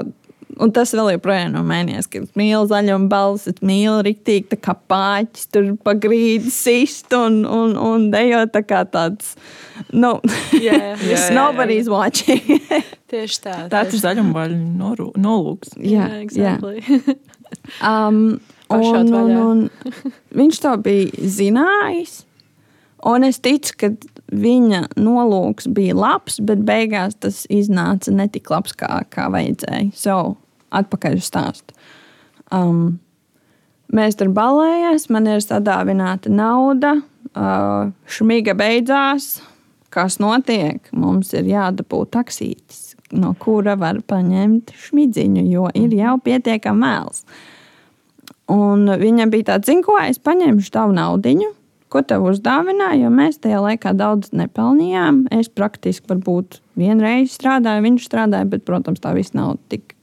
[0.60, 2.10] Un tas vēl joprojām nav mainījies.
[2.20, 8.10] Es mīlu zaļumu balsi, mīlu rīktīgi kā pāķis, tur pa grīdu sist un, un, un
[8.12, 9.38] dejot tā kā tāds.
[9.95, 10.18] Nu,
[10.51, 11.95] yeah, yeah, nobody's yeah.
[11.95, 12.60] watching.
[13.12, 13.57] tieši tā.
[13.72, 14.60] Tāds ir zaļumbaļu
[15.16, 15.78] nolūks.
[15.80, 16.84] Jā, yeah, exactly.
[16.84, 17.16] yeah.
[18.07, 18.39] um,
[18.70, 19.64] un, un, un
[20.41, 22.24] viņš to bija zinājis.
[23.07, 23.93] Un es ticu, ka
[24.36, 29.93] viņa nolūks bija labs, bet beigās tas iznāca ne tik labs, kā, kā vajadzēja.
[29.95, 30.18] So,
[30.76, 31.76] atpakaļ stāstu.
[32.53, 32.99] Um,
[33.93, 36.97] mēs tur balējāmies, man ir sadāvināta nauda,
[37.34, 39.39] uh, šmiga beidzās.
[39.89, 40.86] Kas notiek?
[40.93, 47.24] Mums ir jādabū taksītis, no kura var paņemt šmidziņu, jo ir jau pietiekami mēls.
[48.53, 51.49] Un viņam bija tāds, zinu, ko es paņemšu tavu naudiņu,
[51.89, 55.24] ko tev uzdāvināju, jo mēs tajā laikā daudz nepelnījām.
[55.34, 59.95] Es praktiski varbūt vienreiz strādāju, viņš strādāja, bet, protams, tā viss nav tik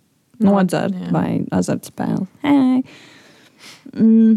[0.43, 2.27] nodzert no, vai azartspēli.
[2.45, 2.83] Hey.
[3.97, 4.37] Mm.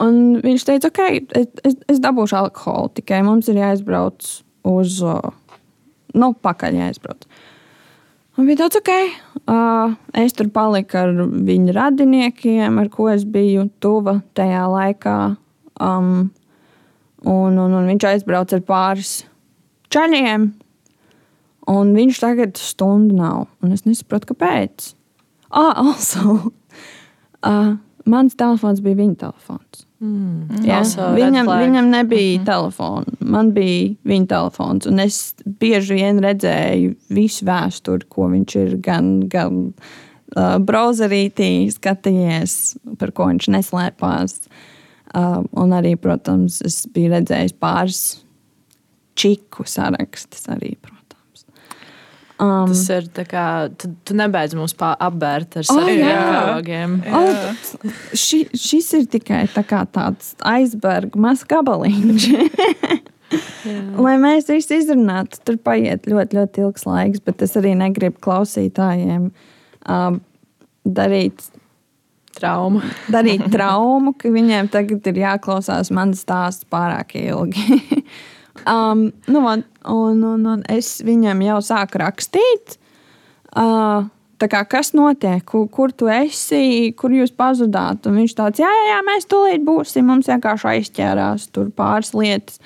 [0.00, 1.00] Un viņš teica, ok,
[1.36, 4.30] es, es dabūšu alkoholu, tikai mums ir jāizbrauc
[4.70, 5.00] uz,
[6.16, 7.26] nu, pakaļ jāizbrauc.
[8.40, 8.90] Un bija tāds, ok,
[9.52, 11.10] uh, es tur paliku ar
[11.44, 15.16] viņu radiniekiem, ar ko es biju tuva tajā laikā.
[15.80, 16.30] Um,
[17.26, 19.12] un, un, un viņš aizbrauca ar pāris
[19.92, 20.48] čaļiem,
[21.70, 23.46] Un viņš tagad stundu nav.
[23.62, 24.92] Un es nesaprotu, kāpēc.
[25.50, 26.52] Ah, also,
[27.46, 27.76] uh,
[28.12, 29.86] mans telefons bija viņa telefons.
[30.00, 30.78] Mm, ja?
[31.12, 32.46] viņam, viņam nebija mm -hmm.
[32.46, 33.06] telefona.
[33.20, 34.86] Man bija viņa telefons.
[34.86, 39.72] Un es bieži vien redzēju visu vēsturi, ko viņš ir gan, gan
[40.36, 44.40] uh, browserītī skatījies, par ko viņš neslēpās.
[45.14, 48.24] Uh, un arī, protams, es biju redzējis pāris
[49.14, 50.76] čiku sarakstus arī.
[50.80, 50.89] Protams.
[52.40, 53.44] Um, Tas ir tā kā,
[53.76, 56.94] tu, tu nebeidz mums apbērt ar saviem katalogiem.
[57.12, 57.74] Oh,
[58.16, 62.28] ši, šis ir tikai tā tāds aizberga mazs gabaliņš.
[64.06, 69.28] Lai mēs visi izrunātu, tur paiet ļoti, ļoti ilgs laiks, bet es arī negribu klausītājiem
[69.28, 70.20] um,
[70.88, 71.44] darīt
[72.40, 72.80] traumu.
[73.12, 77.82] darīt traumu, ka viņiem tagad ir jāklausās manas stāsts pārāk ilgi.
[78.68, 79.64] Um, nu, un,
[80.24, 82.76] un, un, es viņam jau sāku rakstīt.
[83.56, 84.08] Uh,
[84.40, 88.06] kā, kas notiek, kur, kur tu esi, kur jūs pazudāt?
[88.08, 90.06] Un viņš tāds, jā, jā, jā, mēs tūlīt būsim.
[90.08, 92.60] Mums vienkārši aizķērās tur pāris lietas.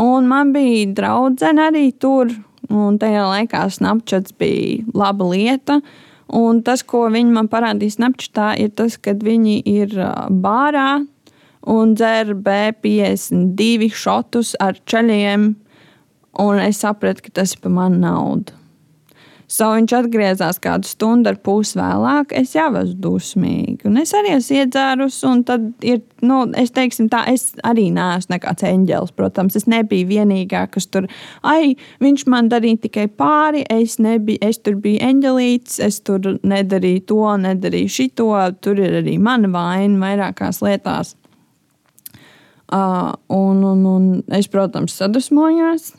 [0.00, 2.30] Un man bija draudzene arī tur,
[2.70, 5.80] un tajā laikā Snapchats bija laba lieta.
[6.30, 9.96] Un tas, ko viņi man parādīja Snapchatā, ir tas, ka viņi ir
[10.30, 11.00] bārā
[11.66, 15.52] un dzer B52 šotus ar ceļiem.
[16.40, 18.60] Un es sapratu, ka tas ir par manu naudu.
[19.50, 22.30] So viņš atgriezās kādu stundu ar pusi vēlāk.
[22.38, 23.88] Es jau esmu dusmīga.
[23.90, 28.36] Un es arī esmu iedzērus, un tad ir, nu, es teiksim tā, es arī neesmu
[28.36, 29.58] nekāds eņģēlis, protams.
[29.58, 31.10] Es nebiju vienīgā, kas tur,
[31.42, 37.08] ai, viņš man darīja tikai pāri, es, nebiju, es tur biju eņģelīts, es tur nedarīju
[37.10, 38.30] to, nedarīju šito.
[38.62, 41.16] Tur ir arī mana vaina vairākās lietās.
[42.70, 45.90] Uh, un, un, un es, protams, sadusmojos.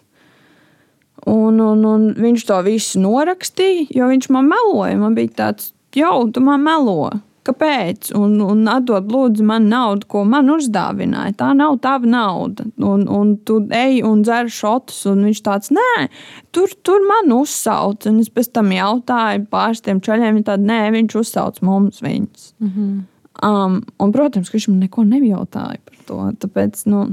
[1.28, 4.96] Un, un, un viņš to visu norakstīja, jo viņš man meloja.
[4.98, 7.12] Man bija tāds, jau, tu man melo.
[7.42, 8.12] Kāpēc?
[8.18, 11.34] Un, un atdod lūdzu man naudu, ko man uzdāvināja.
[11.40, 12.68] Tā nav tava nauda.
[12.78, 15.00] Un, un tu ej un dzer šotus.
[15.10, 16.06] Un viņš tāds, nē,
[16.54, 18.06] tur, tur man uzsauc.
[18.10, 22.52] Un es pēc tam jautāju pāris tiem čaļiem, viņi tādi, nē, viņš uzsauc mums viņus.
[22.62, 23.02] Mm -hmm.
[23.50, 26.24] um, un, protams, ka viņš man neko nejautāja to.
[26.46, 27.10] Tāpēc, nu,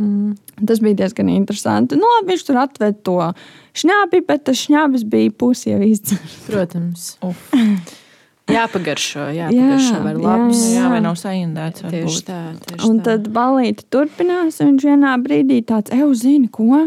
[0.00, 0.36] Mm.
[0.66, 1.96] Tas bija diezgan interesanti.
[2.00, 3.16] Nu, labi, viņš tur atveda to
[3.76, 6.38] šņābi, bet tas šņābis bija pusi jau izdzerts.
[6.48, 7.10] Protams.
[8.50, 10.62] Jāpagaršo, jāpagaršo jā, var labs.
[10.70, 10.86] Jā, jā.
[10.94, 11.84] vai nav saindēts.
[11.84, 13.10] Tieši tā, tieši un tā.
[13.10, 16.86] tad balīti turpinās, un viņš vienā brīdī tāds, eju, zini, ko?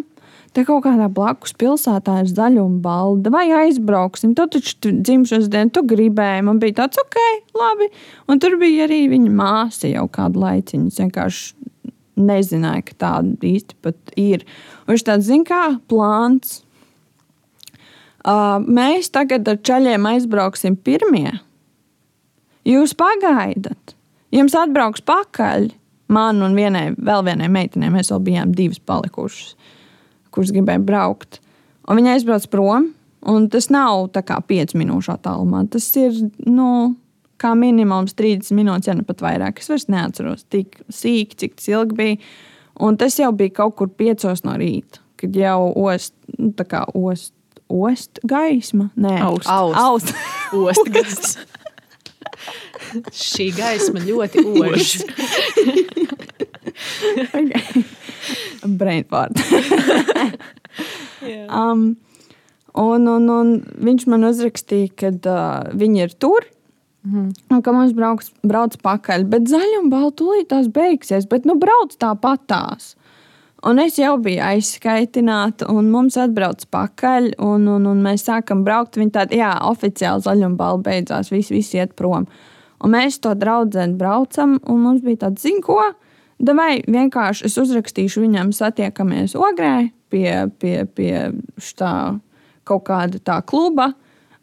[0.53, 4.35] Te kaut kādā blakus pilsētā ir zaļuma balda, vai aizbrauksim.
[4.37, 6.43] Tu taču dzimšanas dienu, tu gribēji.
[6.45, 7.17] Man bija tāds, ok,
[7.57, 7.89] labi.
[8.29, 10.91] Un tur bija arī viņa māsa jau kādu laiciņu.
[10.93, 11.71] Es vienkārši
[12.21, 14.45] nezināja, ka tāda īsti pat ir.
[14.85, 16.61] Un viņš tāds zina, kā plāns.
[18.23, 21.33] Uh, mēs tagad ar ceļiem aizbrauksim pirmie.
[22.63, 23.97] Jūs pagaidat,
[24.31, 25.73] jums atbrauks pakaļ.
[26.13, 29.55] Man un vienai, vēl vienai meitenei, mēs vēl bijām divas palikušas,
[30.33, 31.39] kuras gribēja braukt.
[31.89, 32.89] Un viņa aizbrauc prom,
[33.29, 35.65] un tas nav tā kā 5 minūšu attālumā.
[35.71, 36.15] Tas ir,
[36.47, 36.95] nu,
[37.41, 39.61] kā minimums 30 minūtes, ja ne pat vairāk.
[39.61, 42.19] Es vairs neatceros tik sīki, cik tas ilgi bija.
[42.83, 46.85] Un tas jau bija kaut kur 5 no rīta, kad jau ost, nu, tā kā
[46.97, 47.33] ost,
[47.69, 48.89] ost gaisma.
[48.95, 49.49] Nē, aust.
[49.49, 50.15] aust.
[50.65, 51.49] ost gaisma.
[53.13, 54.97] Šī gaisma ļoti ož.
[57.33, 57.83] okay.
[58.65, 59.37] Brainport.
[61.21, 61.47] yeah.
[61.59, 61.93] um,
[62.73, 63.53] un, un, un
[63.83, 66.47] viņš man uzrakstīja, ka uh, viņi ir tur.
[67.03, 67.31] Mm.
[67.51, 71.57] Un ka mums brauks, brauc pakaļ, bet zaļa un balta tūlīt tās beigsies, bet nu
[71.59, 72.93] brauc tāpatās.
[73.63, 78.99] Un es jau biju aizskaitināta, un mums atbrauc pakaļ, un, un, un mēs sākam braukt.
[78.99, 82.27] Viņi tādi, jā, oficiāli balta beidzās, visi, visi iet prom.
[82.83, 85.79] Un mēs to draugu braucam, un mums bija tāds, zinu, ko?
[86.39, 91.29] Vai vienkārši es uzrakstīšu viņam, satiekamies ogrē pie, pie, pie
[91.61, 91.93] štā
[92.67, 93.91] kaut kāda tā kluba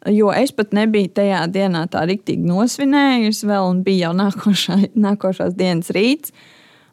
[0.09, 5.91] Jo es pat nebiju tajā dienā tā rīktīgi nosvinējusi, vēl bija jau nākošā, nākošās dienas
[5.93, 6.33] rīts.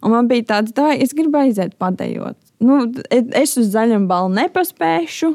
[0.05, 2.37] Un man bija tāds, ka es gribu aiziet padējot.
[2.61, 5.33] Nu, es uz zaļam balvu nepaspēšu.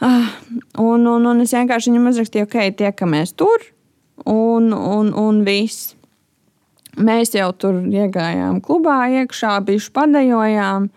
[0.00, 0.32] Ah,
[0.80, 3.66] un, un, un es vienkārši viņam uzrakstīju, ok, tiekamies tur,
[4.24, 5.92] un, un, un viss.
[7.00, 10.90] Mēs jau tur iegājām klubā, iekšā, bijuši padējojām.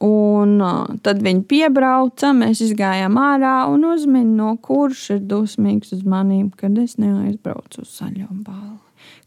[0.00, 6.06] Un uh, tad viņi piebrauca, mēs gājām ārā un uzminēja, no kurš ir dusmīgs uz
[6.08, 7.98] maniem, kad es neaizbraucu uz
[8.46, 8.78] balvu.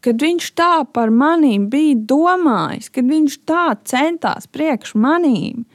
[0.03, 5.65] Kad viņš tā par maniem bija domājis, kad viņš tā centās priekš maniem.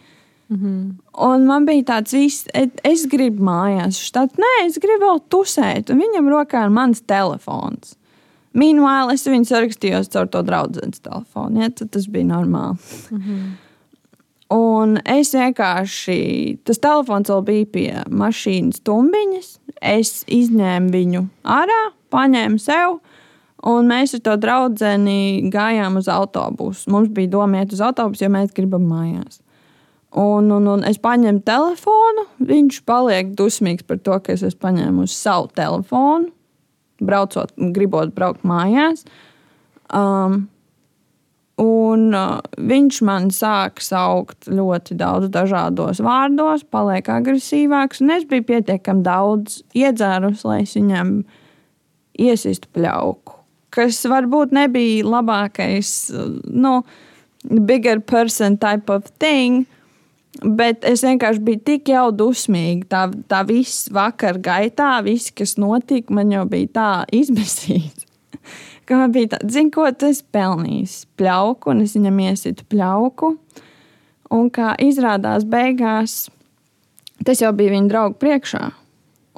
[0.49, 0.93] Mm -hmm.
[1.31, 2.49] Un man bija tāds, viss,
[2.85, 7.98] es gribu mājās, štāds, nē, es gribu vēl tusēt, un viņam rokā ir mans telefons.
[8.57, 12.79] Mīnvāl, es viņu sarakstījos caur to draugu telefonu, ja, tas bija normāli.
[13.11, 13.49] Mm -hmm.
[14.49, 19.51] Un es vienkārši, tas telefons vēl bija pie mašīnas tumbiņas.
[19.85, 22.97] Es izņēmu viņu ārā, paņēmu sev,
[23.69, 24.89] un mēs ar to draugu
[25.53, 26.89] gājām uz autobusu.
[26.91, 29.43] Mums bija doma iet uz autobusu, jo mēs gribam mājās.
[30.17, 32.25] Un, un, un es paņēmu telefonu.
[32.41, 36.33] Viņš paliek dusmīgs par to, ka es esmu paņēmis savu telefonu,
[37.01, 39.05] braucot, gribot braukt mājās.
[39.95, 40.47] Um,
[41.59, 42.37] Un uh,
[42.71, 47.99] viņš man sāk saukt ļoti daudz dažādos vārdos, paliek agresīvāks.
[48.15, 51.17] Es biju pietiekami daudz iedzērus, lai es viņam
[52.15, 53.35] iesistu pļauku.
[53.75, 55.91] Kas varbūt nebija labākais,
[56.47, 56.77] nu,
[57.43, 59.67] bigger person type of thing.
[60.43, 62.87] Bet es vienkārši biju tik jau dusmīga.
[62.93, 68.07] Tā, tā viss vakar gaitā, viss, kas notika, man jau bija tā izmisīts
[68.89, 73.35] ka man bija tāds, zini, ko tas pelnījis pļauku, un es viņam iesitu pļauku.
[74.35, 76.29] Un kā izrādās beigās,
[77.25, 78.65] tas jau bija viņa draugu priekšā.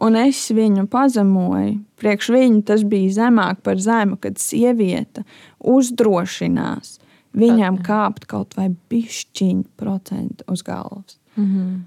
[0.00, 1.76] Un es viņu pazemoju.
[2.00, 5.26] Priekš viņu tas bija zemāk par zemu, kad sieviete
[5.60, 6.99] uzdrošinās
[7.36, 11.18] viņam kāpt kaut vai pišķiņu procentu uz galvas.
[11.36, 11.80] Mm -hmm.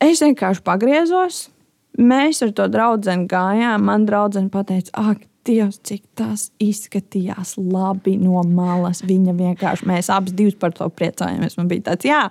[0.00, 1.50] Es vienkārši pagriezos,
[1.98, 3.82] mēs ar to draugu gājām.
[3.82, 9.02] Man draudzene teica, ak, Dievs, cik tas izskatījās labi no malas.
[9.02, 11.56] Viņa vienkārši, mēs abas divas par to priecājāmies.
[11.58, 12.30] Man bija tāds, jā,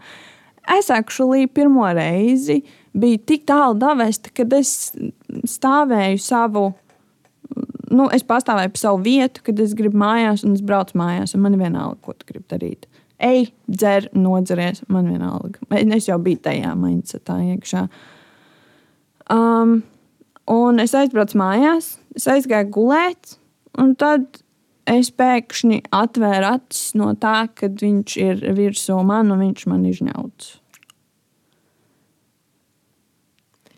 [0.79, 2.61] es actually pirmo reizi
[2.93, 4.93] biju tik tālu davesta, kad es
[5.27, 6.71] stāvēju savu.
[7.91, 11.35] Nu, es pastāvēju par savu vietu, kad es gribu mājās, un es braucu mājās.
[11.35, 12.87] Man vienalga, ko tu gribi darīt.
[13.21, 14.81] Ej, dzer, nodzeries.
[14.89, 15.61] Man vienalga.
[15.83, 17.85] Es jau biju tajā mindsetā iekšā.
[19.31, 19.81] Um,
[20.51, 23.35] Un es aizbraucu mājās, es aizgāju gulēt,
[23.79, 24.41] un tad
[24.89, 30.57] es pēkšņi atvēru acis no tā, ka viņš ir virsū man un viņš man izņauts.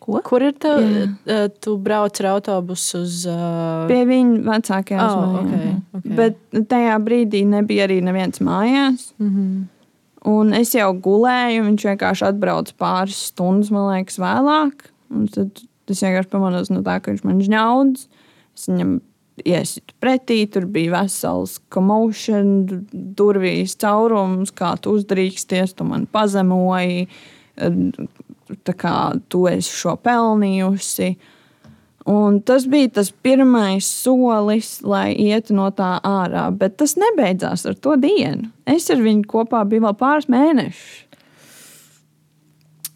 [0.04, 0.20] Ko?
[0.26, 0.74] Kur ir tā?
[0.78, 3.20] Uh, tu brauc ar autobusu uz.
[3.30, 3.84] Uh...
[3.88, 6.16] Pie viņa vecākajām oh, okay, okay.
[6.20, 9.12] Bet tajā brīdī nebija arī neviens mājās.
[9.18, 9.62] Mm -hmm.
[10.24, 14.90] Un es jau gulēju, viņš vienkārši atbrauca pāris stundas, man liekas, vēlāk.
[15.12, 18.06] Un tad Tas vienkārši pamanās no tā, ka viņš man žņaudz.
[18.56, 18.96] Es viņam
[19.44, 22.54] iesitu pretī, tur bija vesels commotion,
[23.18, 27.08] durvīs caurums, kā tu uzdrīksties, tu man pazemoji,
[28.78, 28.96] kā
[29.28, 31.14] tu esi šo pelnījusi.
[32.10, 37.78] Un tas bija tas pirmais solis, lai ietu no tā ārā, bet tas nebeidzās ar
[37.80, 38.50] to dienu.
[38.68, 41.00] Es ar viņu kopā biju vēl pāris mēnešus.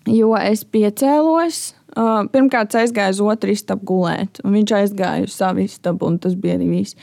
[0.09, 5.65] Jo es piecēlos, Uh, pirmkārt, aizgāju uz otru istabu gulēt, un viņš aizgāja uz savu
[5.65, 6.95] istabu, un tas bija arī viss.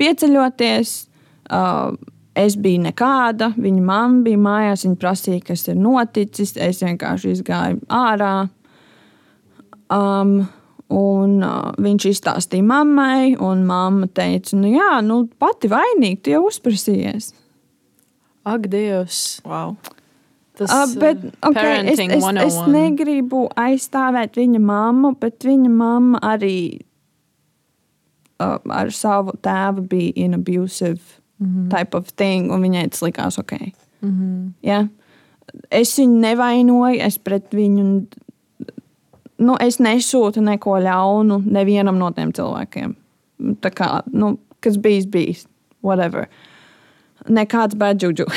[0.00, 0.94] Pieceļoties,
[1.52, 1.92] uh,
[2.40, 6.56] es biju nekāda, viņa mamma bija mājās, viņa prasīja, kas ir noticis.
[6.60, 8.34] Es vienkārši izgāju ārā.
[9.90, 10.40] Um,
[10.90, 16.40] Un, uh, viņš izstāstīja mammai, un mamma teica, nu, jā, nu, pati vainīga, tu jau
[16.48, 17.28] uzprasījies.
[18.50, 19.20] Ak, Dievs!
[19.46, 19.76] Wow.
[20.58, 26.58] Tas, uh, bet, okay, es, es, es negribu aizstāvēt viņa mammu, bet viņa mamma arī
[28.42, 31.68] uh, ar savu tēvu bija in abusive mm -hmm.
[31.76, 33.52] type of thing, un viņai tas likās ok.
[34.02, 34.52] Mm -hmm.
[34.62, 34.88] ja?
[35.70, 38.06] Es viņu nevainoju, es pret viņu.
[39.38, 42.94] Nu, es nesūtu neko ļaunu nevienam no tiem cilvēkiem.
[43.40, 45.46] Tā kā, nu, kas bijis, bijis.
[45.82, 46.28] Whatever.
[47.28, 48.26] Nekāds bēdžuģu.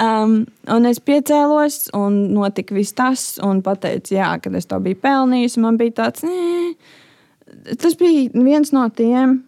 [0.00, 4.96] Um, un es piecēlos, un notika viss tas, un pateicu, jā, kad es to biju
[5.02, 5.58] pelnījis.
[5.60, 6.72] Man bija tāds, nē,
[7.76, 9.42] tas bija viens no tiem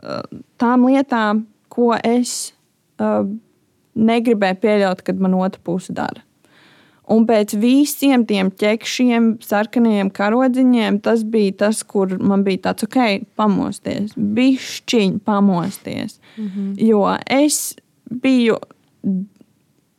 [0.00, 0.22] uh,
[0.60, 2.52] tām lietām, ko es
[3.00, 3.24] uh,
[3.94, 6.22] negribēju pieļaut, kad man otra puse dara.
[7.10, 13.24] Un pēc visiem tiem ķekšiem, sarkaniem karodziņiem, tas bija tas, kur man bija tāds, ok,
[13.38, 16.20] pamosties, bišķiņ, pamosties.
[16.36, 16.74] Mm -hmm.
[16.86, 17.74] Jo es
[18.06, 18.60] biju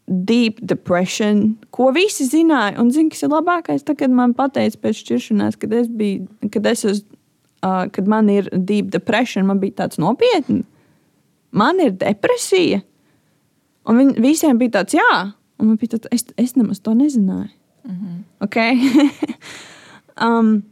[0.07, 2.80] deep depression, ko visi zināja.
[2.80, 6.66] Un zini, kas ir labākais, tad, kad man pateica pēc šķiršanās, kad es biju, kad
[6.66, 7.03] es uz,
[7.62, 10.64] uh, kad man ir deep depression, man bija tāds nopietni.
[11.51, 12.82] Man ir depresija.
[13.89, 15.14] Un viņi, visiem bija tāds, jā,
[15.59, 17.51] un man bija tāds, es, es nemaz to nezināju.
[17.84, 18.24] Mm -hmm.
[18.45, 18.78] okay?
[20.28, 20.64] um,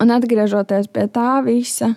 [0.00, 1.94] un atgriežoties pie tā visa,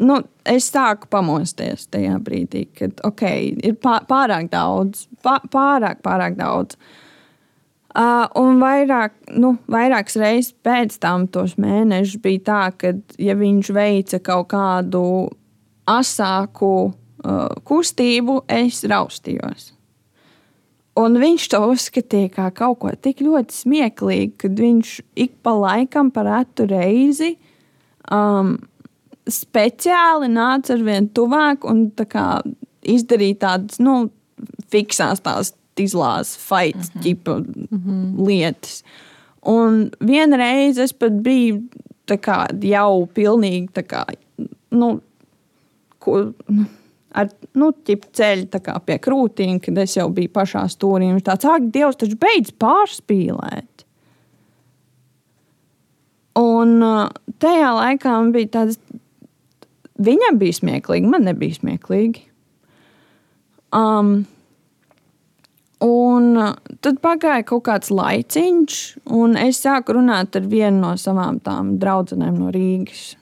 [0.00, 3.74] nu, es sāku pamosties tajā brīdī, kad okay, ir
[4.08, 6.76] pārāk daudz, pārāk, pārāk daudz.
[6.76, 6.99] Uh,
[8.38, 14.20] un vairāk, nu, vairākas reizes pēc tam, tos mēnešus, bija tā, ka, ja viņš veica
[14.22, 15.02] kaut kādu
[15.90, 19.72] asāku uh, kustību, es raustījos.
[21.00, 26.10] Un viņš to uzskatīja par kaut ko tik ļoti smieklīgu, kad viņš ik pa laikam,
[26.14, 27.36] pa retu reizi,
[28.10, 28.56] um,
[29.30, 32.26] speciāli nāca ar vien tuvāk un tā kā,
[32.82, 34.10] izdarīja tādas nu,
[34.72, 37.02] fiksās tās izlādes, fights, mm -hmm.
[37.70, 38.26] mm -hmm.
[38.26, 38.82] lietas.
[39.42, 41.62] Un vienreiz es pat biju
[42.06, 44.04] kā, jau pilnīgi kā,
[44.70, 45.00] nu,
[45.98, 46.32] ko,
[47.12, 47.72] ar nu,
[48.12, 48.46] ceļu
[48.86, 51.12] pie krūtīm, kad es jau biju pašā stūrī.
[51.12, 53.84] Viņš tāds- ak, Dievs, taču beidz pārspīlēt.
[56.34, 56.80] Un
[57.38, 58.78] tajā laikā man bija tāds
[60.00, 62.22] Viņam bija smieklīgi, man nebija smieklīgi.
[63.76, 64.24] Um,
[65.84, 66.34] un
[66.84, 68.80] tad pagāja kaut kāds laiciņš,
[69.16, 73.14] un es sāku runāt ar vienu no savām tām draudzenēm no Rīgas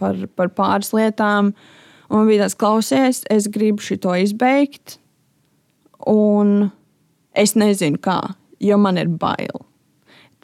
[0.00, 1.52] par, par pāris lietām.
[2.06, 5.00] Un bija tas, klausies, es gribu šo izbeigt,
[6.06, 6.70] un
[7.34, 8.20] es nezinu kā,
[8.62, 9.66] jo man ir bail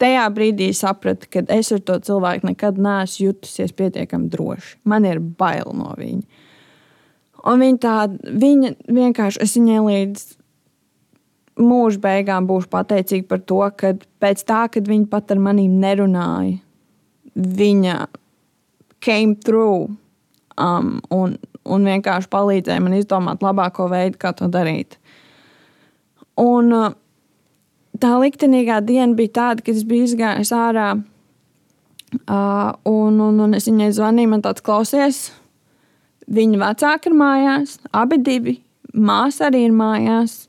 [0.03, 4.77] tajā brīdī sapratu, ka es ar to cilvēku nekad neesmu jutusies pietiekami droši.
[4.89, 6.23] Man ir bail no viņa.
[7.51, 10.25] Un viņa tāda, viņa vienkārši, es viņai līdz
[11.59, 13.93] mūža beigām būšu pateicīga par to, ka
[14.23, 16.57] pēc tā, kad viņa pat ar maniem nerunāja,
[17.33, 17.97] viņa
[19.03, 19.91] came through
[20.57, 24.97] um, un, un vienkārši palīdzēja man izdomāt labāko veidu, kā to darīt.
[26.39, 26.93] Un uh,
[28.01, 30.93] tā liktenīgā diena bija tāda, kad es biju izgājis ārā.
[32.29, 35.23] Uh, un, un, un es viņai zvanīju, man tāds klausies.
[36.33, 38.57] Viņa vecāka ir mājās, abi divi.
[38.93, 40.43] Māsa arī ir mājās.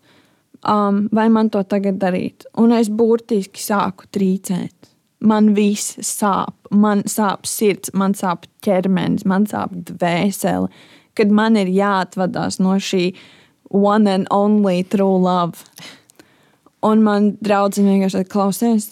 [0.64, 2.46] Um, vai man to tagad darīt?
[2.60, 4.90] Un es burtiski sāku trīcēt.
[5.24, 10.68] Man viss sāp, man sāp sirds, man sāp ķermenis, man sāp dvēsele.
[11.16, 13.12] Kad man ir jāatvadās no šī
[13.74, 15.64] one and only true love.
[16.84, 18.90] Un man draudzene vienkārši klausies,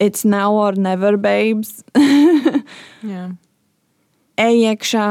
[0.00, 1.82] it's now or never, babes.
[3.02, 3.34] yeah.
[4.40, 5.06] Ej iekšā,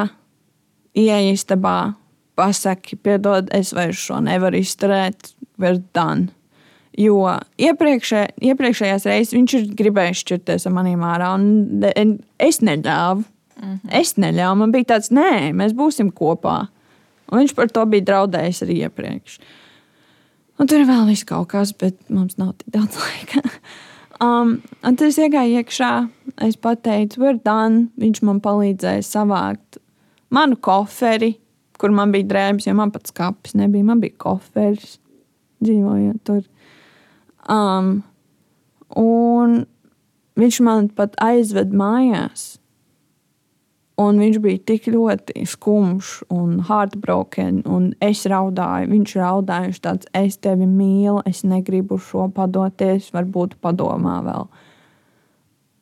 [0.98, 1.96] ieej istabā,
[2.38, 6.32] pasaki, piedod, es vairs šo nevaru izturēt, we're done.
[6.96, 7.18] Jo
[7.60, 11.84] iepriekšē, iepriekšējās reizes viņš ir gribējis šķirties ar maniem ārā, un
[12.40, 13.26] es neļāvu.
[13.56, 13.92] Mm -hmm.
[14.00, 14.56] Es neļāvu.
[14.56, 16.68] Man bija tāds, nē, mēs būsim kopā.
[17.32, 19.40] Un viņš par to bija draudējis arī iepriekš.
[20.60, 23.42] Un tur ir vēl viss kaut kas, bet mums nav tik daudz laika.
[24.22, 26.10] um, un tad es iegāju iekšā,
[26.48, 27.90] es pateicu, we're done.
[27.98, 29.80] Viņš man palīdzēja savākt
[30.30, 31.36] manu koferi,
[31.78, 33.84] kur man bija drēbes, jo man pat skāpes nebija.
[33.84, 35.00] Man bija koferis
[35.64, 36.44] dzīvojot tur.
[37.52, 38.04] Um,
[38.98, 39.64] un
[40.40, 42.56] viņš man pat aizved mājās.
[43.96, 48.90] Un viņš bija tik ļoti skumjš un heartbroken, un es raudāju.
[48.92, 54.50] Viņš raudāja, viņš tāds, es tevi mīlu, es negribu šo padoties, varbūt padomā vēl.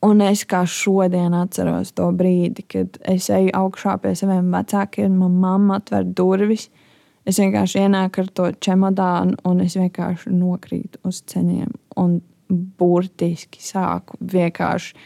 [0.05, 5.17] Un es kā šodien atceros to brīdi, kad es eju augšā pie saviem vecākiem, un
[5.17, 6.67] manā mamma atver durvis.
[7.29, 11.71] Es vienkārši ienāku ar to čemodānu, un es vienkārši nokrītu uz ceļiem.
[12.01, 12.17] Un
[12.49, 14.97] burtiski sāku vienkārši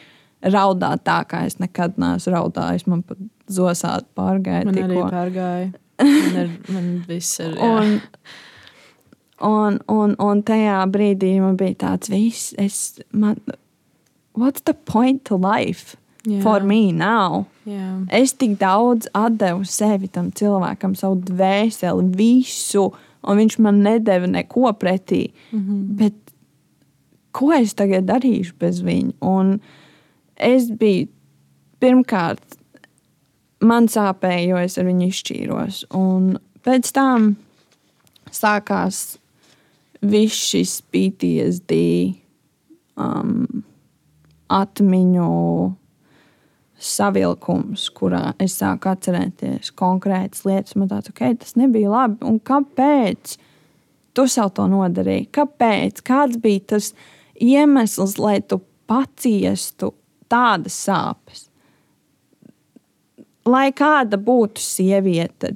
[0.53, 2.87] raudāt tā, kā es nekad neesmu raudājis.
[2.89, 3.21] Man pat
[3.53, 4.65] zosādi pārgāja.
[4.65, 4.89] Man tikko.
[4.89, 5.69] arī pārgāja.
[6.01, 7.53] Man, ir, man viss ir.
[7.61, 7.95] Un,
[9.45, 12.51] un, un, un tajā brīdī man bija tāds viss.
[12.61, 13.39] Es, man,
[14.37, 15.97] what's the point to life
[16.27, 16.41] Jā.
[16.43, 17.45] for me now?
[17.67, 18.03] Jā.
[18.11, 19.07] Es tik daudz
[19.39, 22.89] devu sevi tam cilvēkam, savu dvēseli, visu,
[23.23, 25.31] un viņš man nedeva neko pretī.
[25.51, 25.83] Mm -hmm.
[26.01, 26.13] Bet
[27.31, 29.13] ko es tagad darīšu bez viņa?
[29.21, 29.59] Un
[30.35, 31.07] es biju
[31.79, 32.57] pirmkārt,
[33.61, 35.85] man sāpēja, jo es ar viņu izšķīros.
[35.97, 37.35] Un pēc tam
[38.31, 39.17] sākās
[40.01, 41.73] viss šis PTSD,
[42.97, 43.63] um,
[44.49, 45.31] atmiņu
[46.77, 50.75] savilkums, kurā es sāku atcerēties konkrētas lietas.
[50.77, 52.19] Man tāds, ok, tas nebija labi.
[52.27, 53.37] Un kāpēc
[54.17, 55.29] tu sev to nodarīji?
[55.37, 56.03] Kāpēc?
[56.05, 56.91] Kāds bija tas
[57.41, 59.93] iemesls, lai tu paciestu
[60.29, 61.47] tādas sāpes?
[63.47, 65.55] Lai kāda būtu sieviete,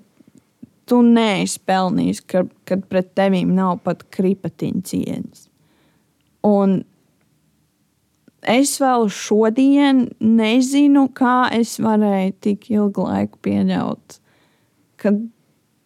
[0.88, 5.47] tu neesi pelnījis, ka, kad pret tevīm nav pat kripatiņa cieņas.
[6.47, 6.82] Un
[8.47, 14.17] es vēl šodien nezinu, kā es varēju tik ilgu laiku pieļaut,
[15.01, 15.19] kad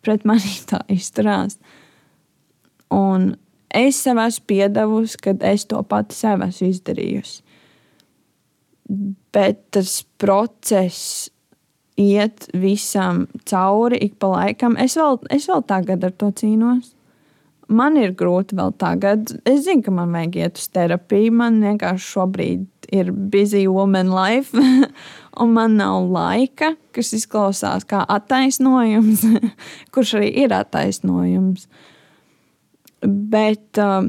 [0.05, 1.59] pret mani tā izturās.
[2.93, 3.33] Un
[3.75, 7.41] es sev esmu piedevusi, kad es to pati sev esmu izdarījusi.
[9.33, 11.31] Bet tas process
[11.97, 14.75] iet visam cauri ik pa laikam.
[14.79, 16.94] Es vēl, es vēl tagad ar to cīnos.
[17.65, 19.31] Man ir grūti vēl tagad.
[19.47, 21.33] Es zinu, ka man vajag iet uz terapiju.
[21.33, 24.53] Man vienkārši šobrīd ir busy woman life,
[25.41, 29.25] un man nav laika, kas izklausās kā attaisnojums,
[29.95, 31.65] kurš arī ir attaisnojums.
[33.01, 34.05] Bet uh,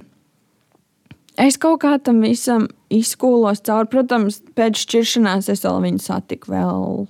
[1.41, 3.89] es kaut kā tam visam izskūlos cauri.
[3.93, 7.07] Protams, pēc šķiršanās es vēl viņu satiku vēl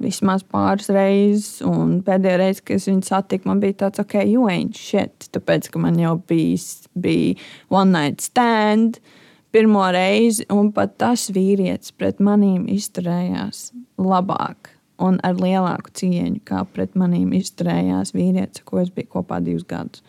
[0.00, 1.60] vismaz pāris reizes.
[1.66, 5.28] Un pēdējā reize, kad es viņu satiku, man bija tāds, ok, you ain't shit.
[5.34, 7.36] Tāpēc, ka man jau bijis, bija
[7.72, 9.00] one night stand
[9.50, 14.74] pirmo reizi, un pat tas vīrietis pret manīm izturējās labāk.
[15.00, 20.04] Un ar lielāku cieņu, kā pret manīm izturējās vīrietis, ko es biju kopā divus gadus.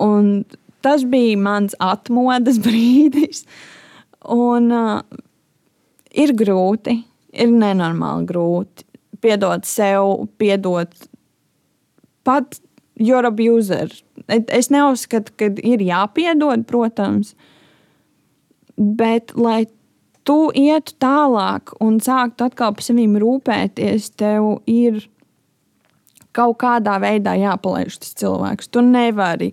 [0.00, 0.46] Un
[0.84, 3.44] tas bija mans atmodas brīdis.
[4.32, 5.20] Un, uh,
[6.16, 6.96] ir grūti,
[7.36, 8.85] ir nenormāli grūti
[9.26, 10.94] piedot sev, piedot
[12.26, 12.60] pat
[12.96, 13.90] your abuser.
[14.28, 17.34] Es neuzskatu, ka ir jāpiedod, protams,
[18.76, 19.66] bet lai
[20.26, 25.04] tu ietu tālāk un sāktu atkal par sevi rūpēties, tev ir
[26.36, 28.68] kaut kādā veidā jāpalaiž tas cilvēks.
[28.72, 29.52] Tu nevari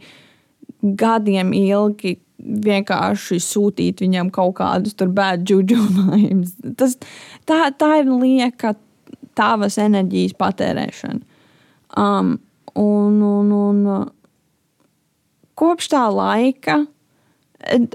[0.84, 6.98] gadiem ilgi vienkārši sūtīt viņam kaut kādus bēdu džungļus.
[7.48, 8.74] Tā, tā ir lieka
[9.38, 11.22] tavas enerģijas patērēšana.
[12.00, 12.36] Um,
[12.80, 13.84] un, un, un
[15.60, 16.82] kopš tā laika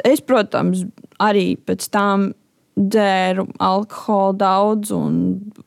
[0.06, 0.84] es, protams,
[1.20, 2.30] arī pēc tam
[2.78, 5.18] dzēru alkoholu daudz un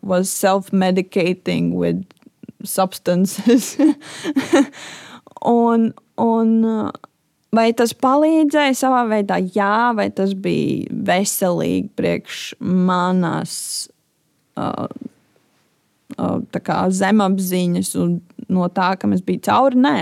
[0.01, 2.05] was self-medicating with
[2.63, 3.75] substances.
[5.45, 6.51] un, un
[7.51, 9.41] vai tas palīdzēja savā veidā?
[9.55, 13.55] Jā, vai tas bija veselīgi priekš manas
[14.55, 14.87] uh,
[16.21, 18.19] uh, zemapziņas un
[18.51, 19.81] no tā, ka es biju cauri?
[19.81, 19.97] Nē.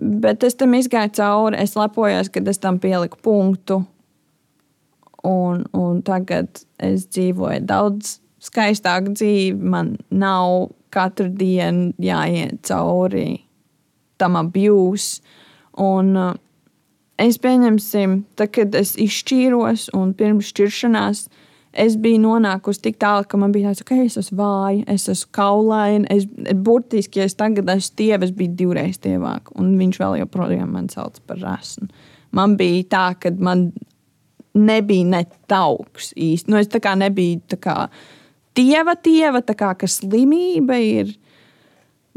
[0.00, 3.82] Bet es tam izgāju cauri, es lepojos, kad es tam pieliku punktu.
[5.26, 9.58] Un, un tagad es dzīvoju daudz skaistāku dzīvi.
[9.60, 13.42] Man nav katru dienu jāiet cauri
[14.20, 15.18] tam abjūs.
[15.80, 16.32] Un uh,
[17.20, 21.26] es pieņemsim, tad, kad es izšķīros un pirms šķiršanās,
[21.72, 25.30] es biju nonākusi tik tālu, ka man bija tāds, ka es esmu vāja, es esmu
[25.36, 26.08] kaulaina.
[26.10, 26.26] Es,
[26.66, 30.90] burtiski, ja es tagad esmu tieva, es biju divreiz tievāk, un viņš vēl joprojām man
[30.92, 31.90] sauc par rasnu.
[32.36, 33.70] Man bija tā, ka man
[34.54, 36.50] nebija ne tauks īsti.
[36.50, 37.76] Nu, es tā kā nebiju tā kā
[38.58, 41.14] tieva, tieva, tā kā ka slimība ir,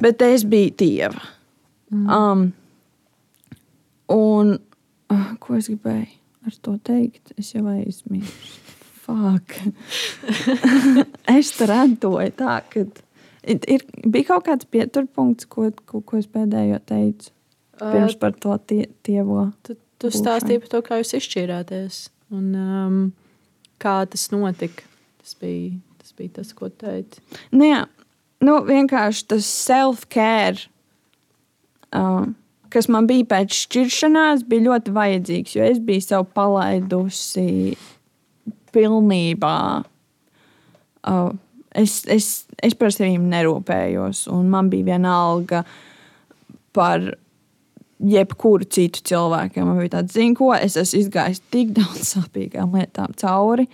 [0.01, 1.29] bet es biju tieva.
[1.93, 2.09] Mm.
[2.09, 2.43] Um,
[4.13, 4.55] un
[5.13, 6.09] uh, ko es gribēju
[6.43, 7.35] ar to teikt?
[7.37, 8.62] Es jau aizmirsu.
[9.03, 9.57] Fuck.
[11.37, 12.85] es tur radoju tā, ka
[13.43, 17.33] ir, bija kaut kāds pieturpunkts, ko, ko, ko es pēdējo teicu.
[17.81, 19.49] Pirms par to tie, tievo.
[19.65, 21.97] Tu, tu stāstīji par to, kā jūs izšķīrāties
[22.33, 23.01] un um,
[23.81, 24.85] kā tas notika.
[25.23, 27.23] Tas bija tas, bija tas ko teici.
[27.51, 27.81] Nu, jā,
[28.45, 30.69] nu, vienkārši tas self-care.
[31.93, 32.33] Um,
[32.73, 37.75] kas man bija pēc šķiršanās, bija ļoti vajadzīgs, jo es biju sev palaidusi
[38.73, 39.57] pilnībā.
[41.03, 41.33] Uh,
[41.75, 42.29] es, es,
[42.63, 45.63] es par sevi nerūpējos, un man bija viena alga
[46.73, 47.11] par
[48.03, 49.63] jebkuru citu cilvēku.
[49.65, 53.67] Man bija tāds, zinu, ko es esmu izgājis tik daudz sāpīgām lietām cauri.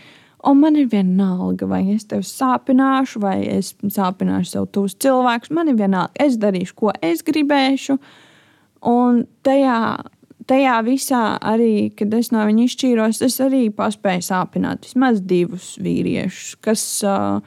[0.47, 5.51] Un man ir vienalga, vai es tevi sāpināšu, vai es sāpināšu sev tos cilvēkus.
[5.55, 7.97] Man ir vienalga, es darīšu, ko es gribēšu.
[8.87, 9.79] Un tajā
[10.49, 16.55] tajā visā, arī, kad es no viņa izšķīros, es arī paspēju sāpināt vismaz divus vīriešus,
[16.65, 17.39] kas uh,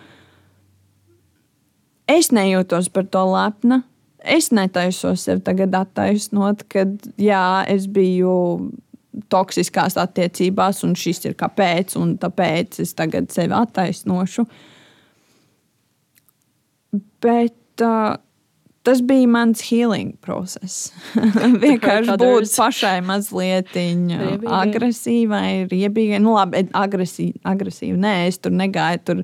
[2.11, 3.83] es nejūtos par to lepna.
[4.23, 8.71] Es netaisos sev tagad attaisnot, kad jā, es biju
[9.33, 14.47] toksiskās attiecībās, un šis ir kāpēc, un tāpēc es tagad sevi attaisnošu.
[17.23, 18.15] Bet uh,
[18.83, 20.91] tas bija mans healing process.
[21.65, 26.21] Vienkārši būt pašai mazliet agresīvai, riebīgai.
[26.23, 27.97] Nu, labi, agresīvi, agresīvi.
[28.03, 29.23] Nē, es tur negāju, tur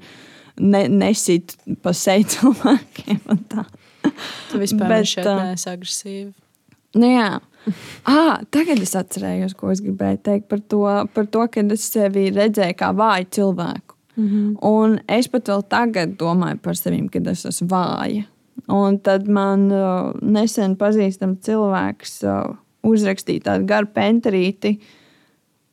[0.61, 3.21] ne, nesit pa seju cilvēkiem.
[4.49, 6.33] Tu vispār Bet, šeit neesi agresīvi.
[6.99, 7.29] Nu, jā.
[8.09, 10.85] ah, tagad es atcerējos, ko es gribēju teikt par to,
[11.15, 13.97] par to ka es sevi redzēju kā vāju cilvēku.
[14.19, 14.57] Mm -hmm.
[14.67, 18.25] Un es pat vēl tagad domāju par sevi, kad es esmu vāja.
[18.67, 22.57] Un tad man uh, nesen pazīstams cilvēks uh,
[22.87, 24.75] uzrakstīja tādu garu penterīti,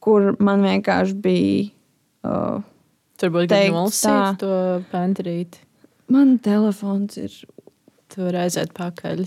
[0.04, 1.68] kur man vienkārši bija.
[2.26, 2.62] Uh,
[3.16, 4.56] Tur būtu grūti nolasīt to
[4.92, 5.62] penterīti.
[6.12, 7.36] Man telefons ir.
[8.16, 9.24] Tur aiziet pakaļ.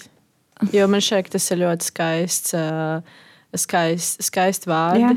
[0.72, 3.02] Jo man šķiet, tas ir ļoti skaists, uh,
[3.58, 5.02] skaists, skaists vārdi.
[5.02, 5.10] Jā,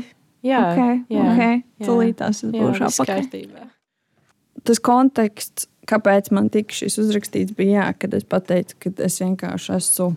[0.44, 1.60] jā, okay, jā, okay.
[1.78, 1.86] jā.
[1.86, 3.28] Tūlīt tās būs apakaļ.
[4.66, 9.76] Tas konteksts kāpēc man tika šis uzrakstīts, bija jā, kad es pateicu, ka es vienkārši
[9.78, 10.12] esmu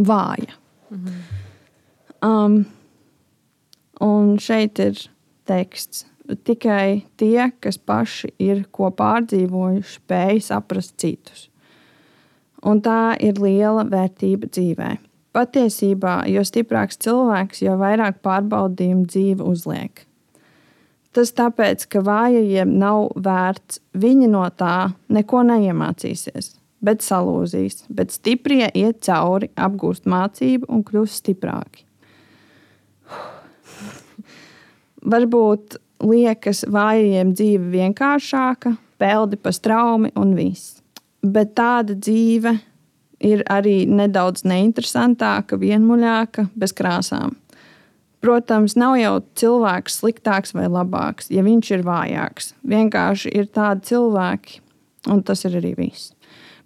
[0.00, 0.56] vāja.
[0.90, 1.20] Mhm.
[2.20, 2.56] Um,
[4.04, 4.98] un šeit ir
[5.48, 6.06] teksts.
[6.46, 11.48] Tikai tie, kas paši ir ko pārdzīvojuši, spēj saprast citus.
[12.62, 14.90] Un tā ir liela vērtība dzīvē.
[15.34, 20.04] Patiesībā, jo stiprāks cilvēks, jo vairāk pārbaudījumu dzīve uzliek.
[21.16, 26.52] Tas tāpēc, ka vājajiem nav vērts, viņi no tā neko neiemācīsies,
[26.86, 31.82] bet salūzīs, bet stiprie iet cauri, apgūst mācību un kļūst stiprāki.
[35.10, 40.78] Varbūt liekas vājajiem dzīve vienkāršāka, peldi pa straumi un viss.
[41.20, 42.54] Bet tāda dzīve
[43.20, 47.34] ir arī nedaudz neinteresantāka, vienmuļāka, bez krāsām.
[48.20, 52.52] Protams, nav jau cilvēks sliktāks vai labāks, ja viņš ir vājāks.
[52.68, 54.60] Vienkārši ir tādi cilvēki,
[55.08, 56.12] un tas ir arī viss.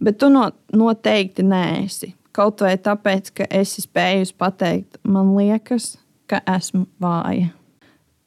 [0.03, 2.15] Bet tu no, noteikti neesi.
[2.35, 5.93] Kaut vai tāpēc, ka esi spējusi pateikt, man liekas,
[6.27, 7.53] ka esmu vāja.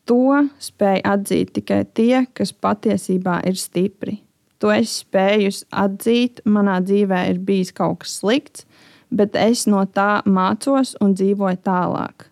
[0.07, 4.21] To spēj atzīt tikai tie, kas patiesībā ir stipri.
[4.63, 8.63] To es spēju atzīt, manā dzīvē ir bijis kaut kas slikts,
[9.11, 12.29] bet es no tā mācos un dzīvoju tālāk.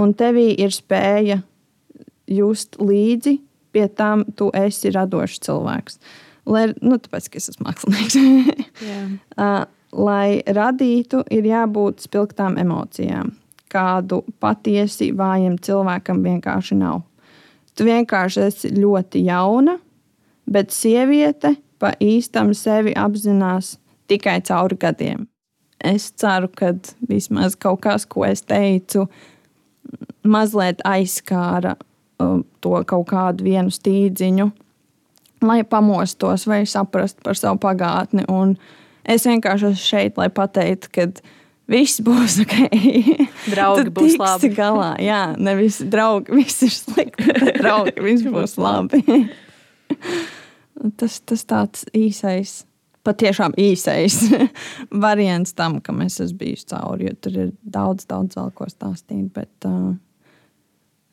[0.00, 1.40] Un tevī ir spēja
[2.30, 3.38] just līdzi,
[3.74, 5.98] pie tam tu esi radošs cilvēks.
[6.50, 8.18] Lai, nu, tāpēc, ka es esmu mākslinieks.
[9.40, 9.64] uh,
[9.94, 13.32] lai radītu, ir jābūt spilgtām emocijām.
[13.72, 17.02] Kādu patiesi vājam cilvēkam vienkārši nav.
[17.74, 19.78] Tu vienkārši esi ļoti jauna,
[20.46, 23.74] bet sieviete pa īstam sevi apzinās
[24.10, 25.26] tikai cauri gadiem.
[25.84, 26.70] Es ceru, ka
[27.08, 29.08] vismaz kaut kas, ko es teicu,
[30.24, 31.76] mazliet aizskāra
[32.22, 34.50] um, to kaut kādu vienu stīdziņu,
[35.44, 38.26] lai pamostos vai saprastu par savu pagātni.
[38.32, 38.56] Un
[39.04, 41.08] es vienkārši esmu šeit, lai pateiktu, ka
[41.70, 42.56] viss būs ok.
[43.52, 44.52] Draugi būs labi.
[44.56, 44.92] Galā.
[45.02, 47.28] Jā, nevis draugi, viss ir slikti,
[47.60, 49.24] draugi, viss būs labi.
[51.00, 52.62] tas, tas tāds īsais.
[53.04, 54.20] Patiešām īsais
[55.04, 57.10] variants tam, kam es esmu bijis cauri.
[57.10, 59.28] Jo tur ir daudz, daudz vēl ko stāstīt.
[59.34, 59.92] Bet, uh,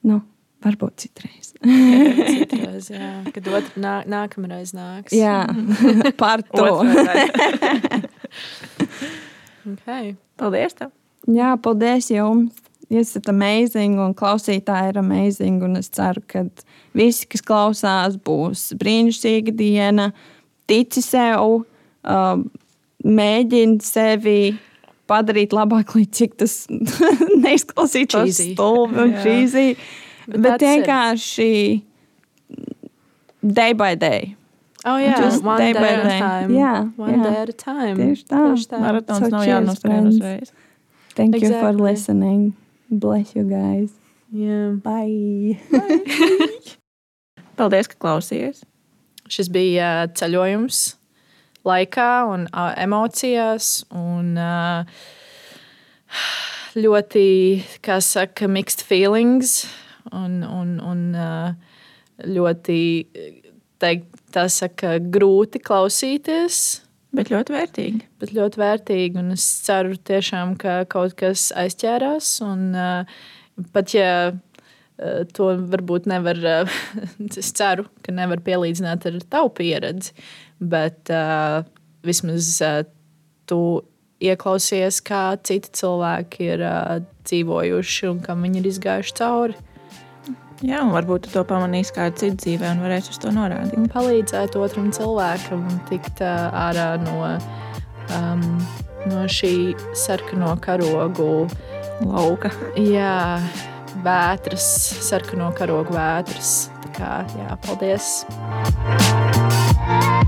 [0.08, 0.22] nu,
[0.62, 1.54] Varbūt citreiz.
[2.36, 3.12] citreiz jā.
[3.34, 5.14] Kad otrā nā, nākamreiz nāks.
[5.16, 5.48] Jā,
[6.20, 6.84] par to.
[9.74, 10.14] okay.
[10.38, 10.78] Paldies!
[10.78, 10.94] Tev.
[11.30, 12.68] Jā, paldies jums!
[12.92, 15.64] Jūs esat amazing un klausītāji ir amazing.
[15.80, 16.44] Es ceru, ka
[16.98, 20.10] visi, kas klausās, būs brīnišķīga diena,
[20.68, 21.62] tici sev,
[22.02, 24.40] mēģina sevi
[25.12, 26.58] padarīt labāk, līdz cik tas
[27.46, 29.66] neizklausītos stulbi un čīzī.
[30.28, 31.52] Bet, bet vienkārši
[33.42, 34.36] day by day.
[34.86, 36.20] Oh, jā, Just one day, day by day.
[36.20, 36.54] Time.
[36.58, 37.24] Jā, one jā.
[37.24, 37.98] day at a time.
[38.00, 38.40] Tieši tā.
[38.50, 38.80] Tieši tā.
[38.82, 40.54] Maratons so nav jānoskrien uzreiz.
[41.14, 41.58] Thank exactly.
[41.58, 42.42] you for listening.
[42.90, 43.92] Bless you guys.
[44.32, 44.80] Yeah.
[44.82, 45.60] Bye.
[45.70, 46.78] Bye.
[47.60, 48.64] Paldies, ka klausījāties.
[49.32, 50.82] Šis bija ceļojums
[51.68, 53.82] laikā un uh, emocijās.
[53.96, 54.86] Un, uh,
[56.76, 57.26] ļoti,
[57.84, 59.66] kā saka, mixed feelings
[60.12, 61.02] un, un, un
[62.28, 62.80] ļoti
[63.82, 66.62] teikt, tā saka, grūti klausīties.
[67.12, 68.06] Bet ļoti vērtīgi.
[68.24, 69.20] Bet ļoti vērtīgi.
[69.20, 72.38] Un es ceru, tiešām, ka kaut kas aizķērās.
[72.46, 72.70] Un,
[73.76, 74.14] pat ja
[75.36, 76.40] to varbūt nevar,
[77.42, 80.16] es ceru, ka nevar pielīdzināt ar tavu pieredzi,
[80.62, 81.64] bet uh,
[82.06, 82.84] vismaz uh,
[83.50, 83.82] tu
[84.22, 89.58] ieklausies, kā citi cilvēki ir uh, dzīvojuši un kam viņi ir izgājuši cauri.
[90.62, 93.74] Jā, un varbūt tu to pamanīsi kādā citā dzīvē un varēsi uz to norādīt.
[93.82, 97.32] Un palīdzēt otram cilvēkam tikt ārā no,
[98.20, 98.46] um,
[99.10, 101.48] no šī sarkano karogu
[102.06, 102.54] lauka.
[102.78, 103.42] Jā,
[104.06, 104.70] vētras,
[105.10, 106.56] sarkano karogu vētras.
[106.86, 109.31] Tā kā, jā, paldies!
[109.92, 110.22] you.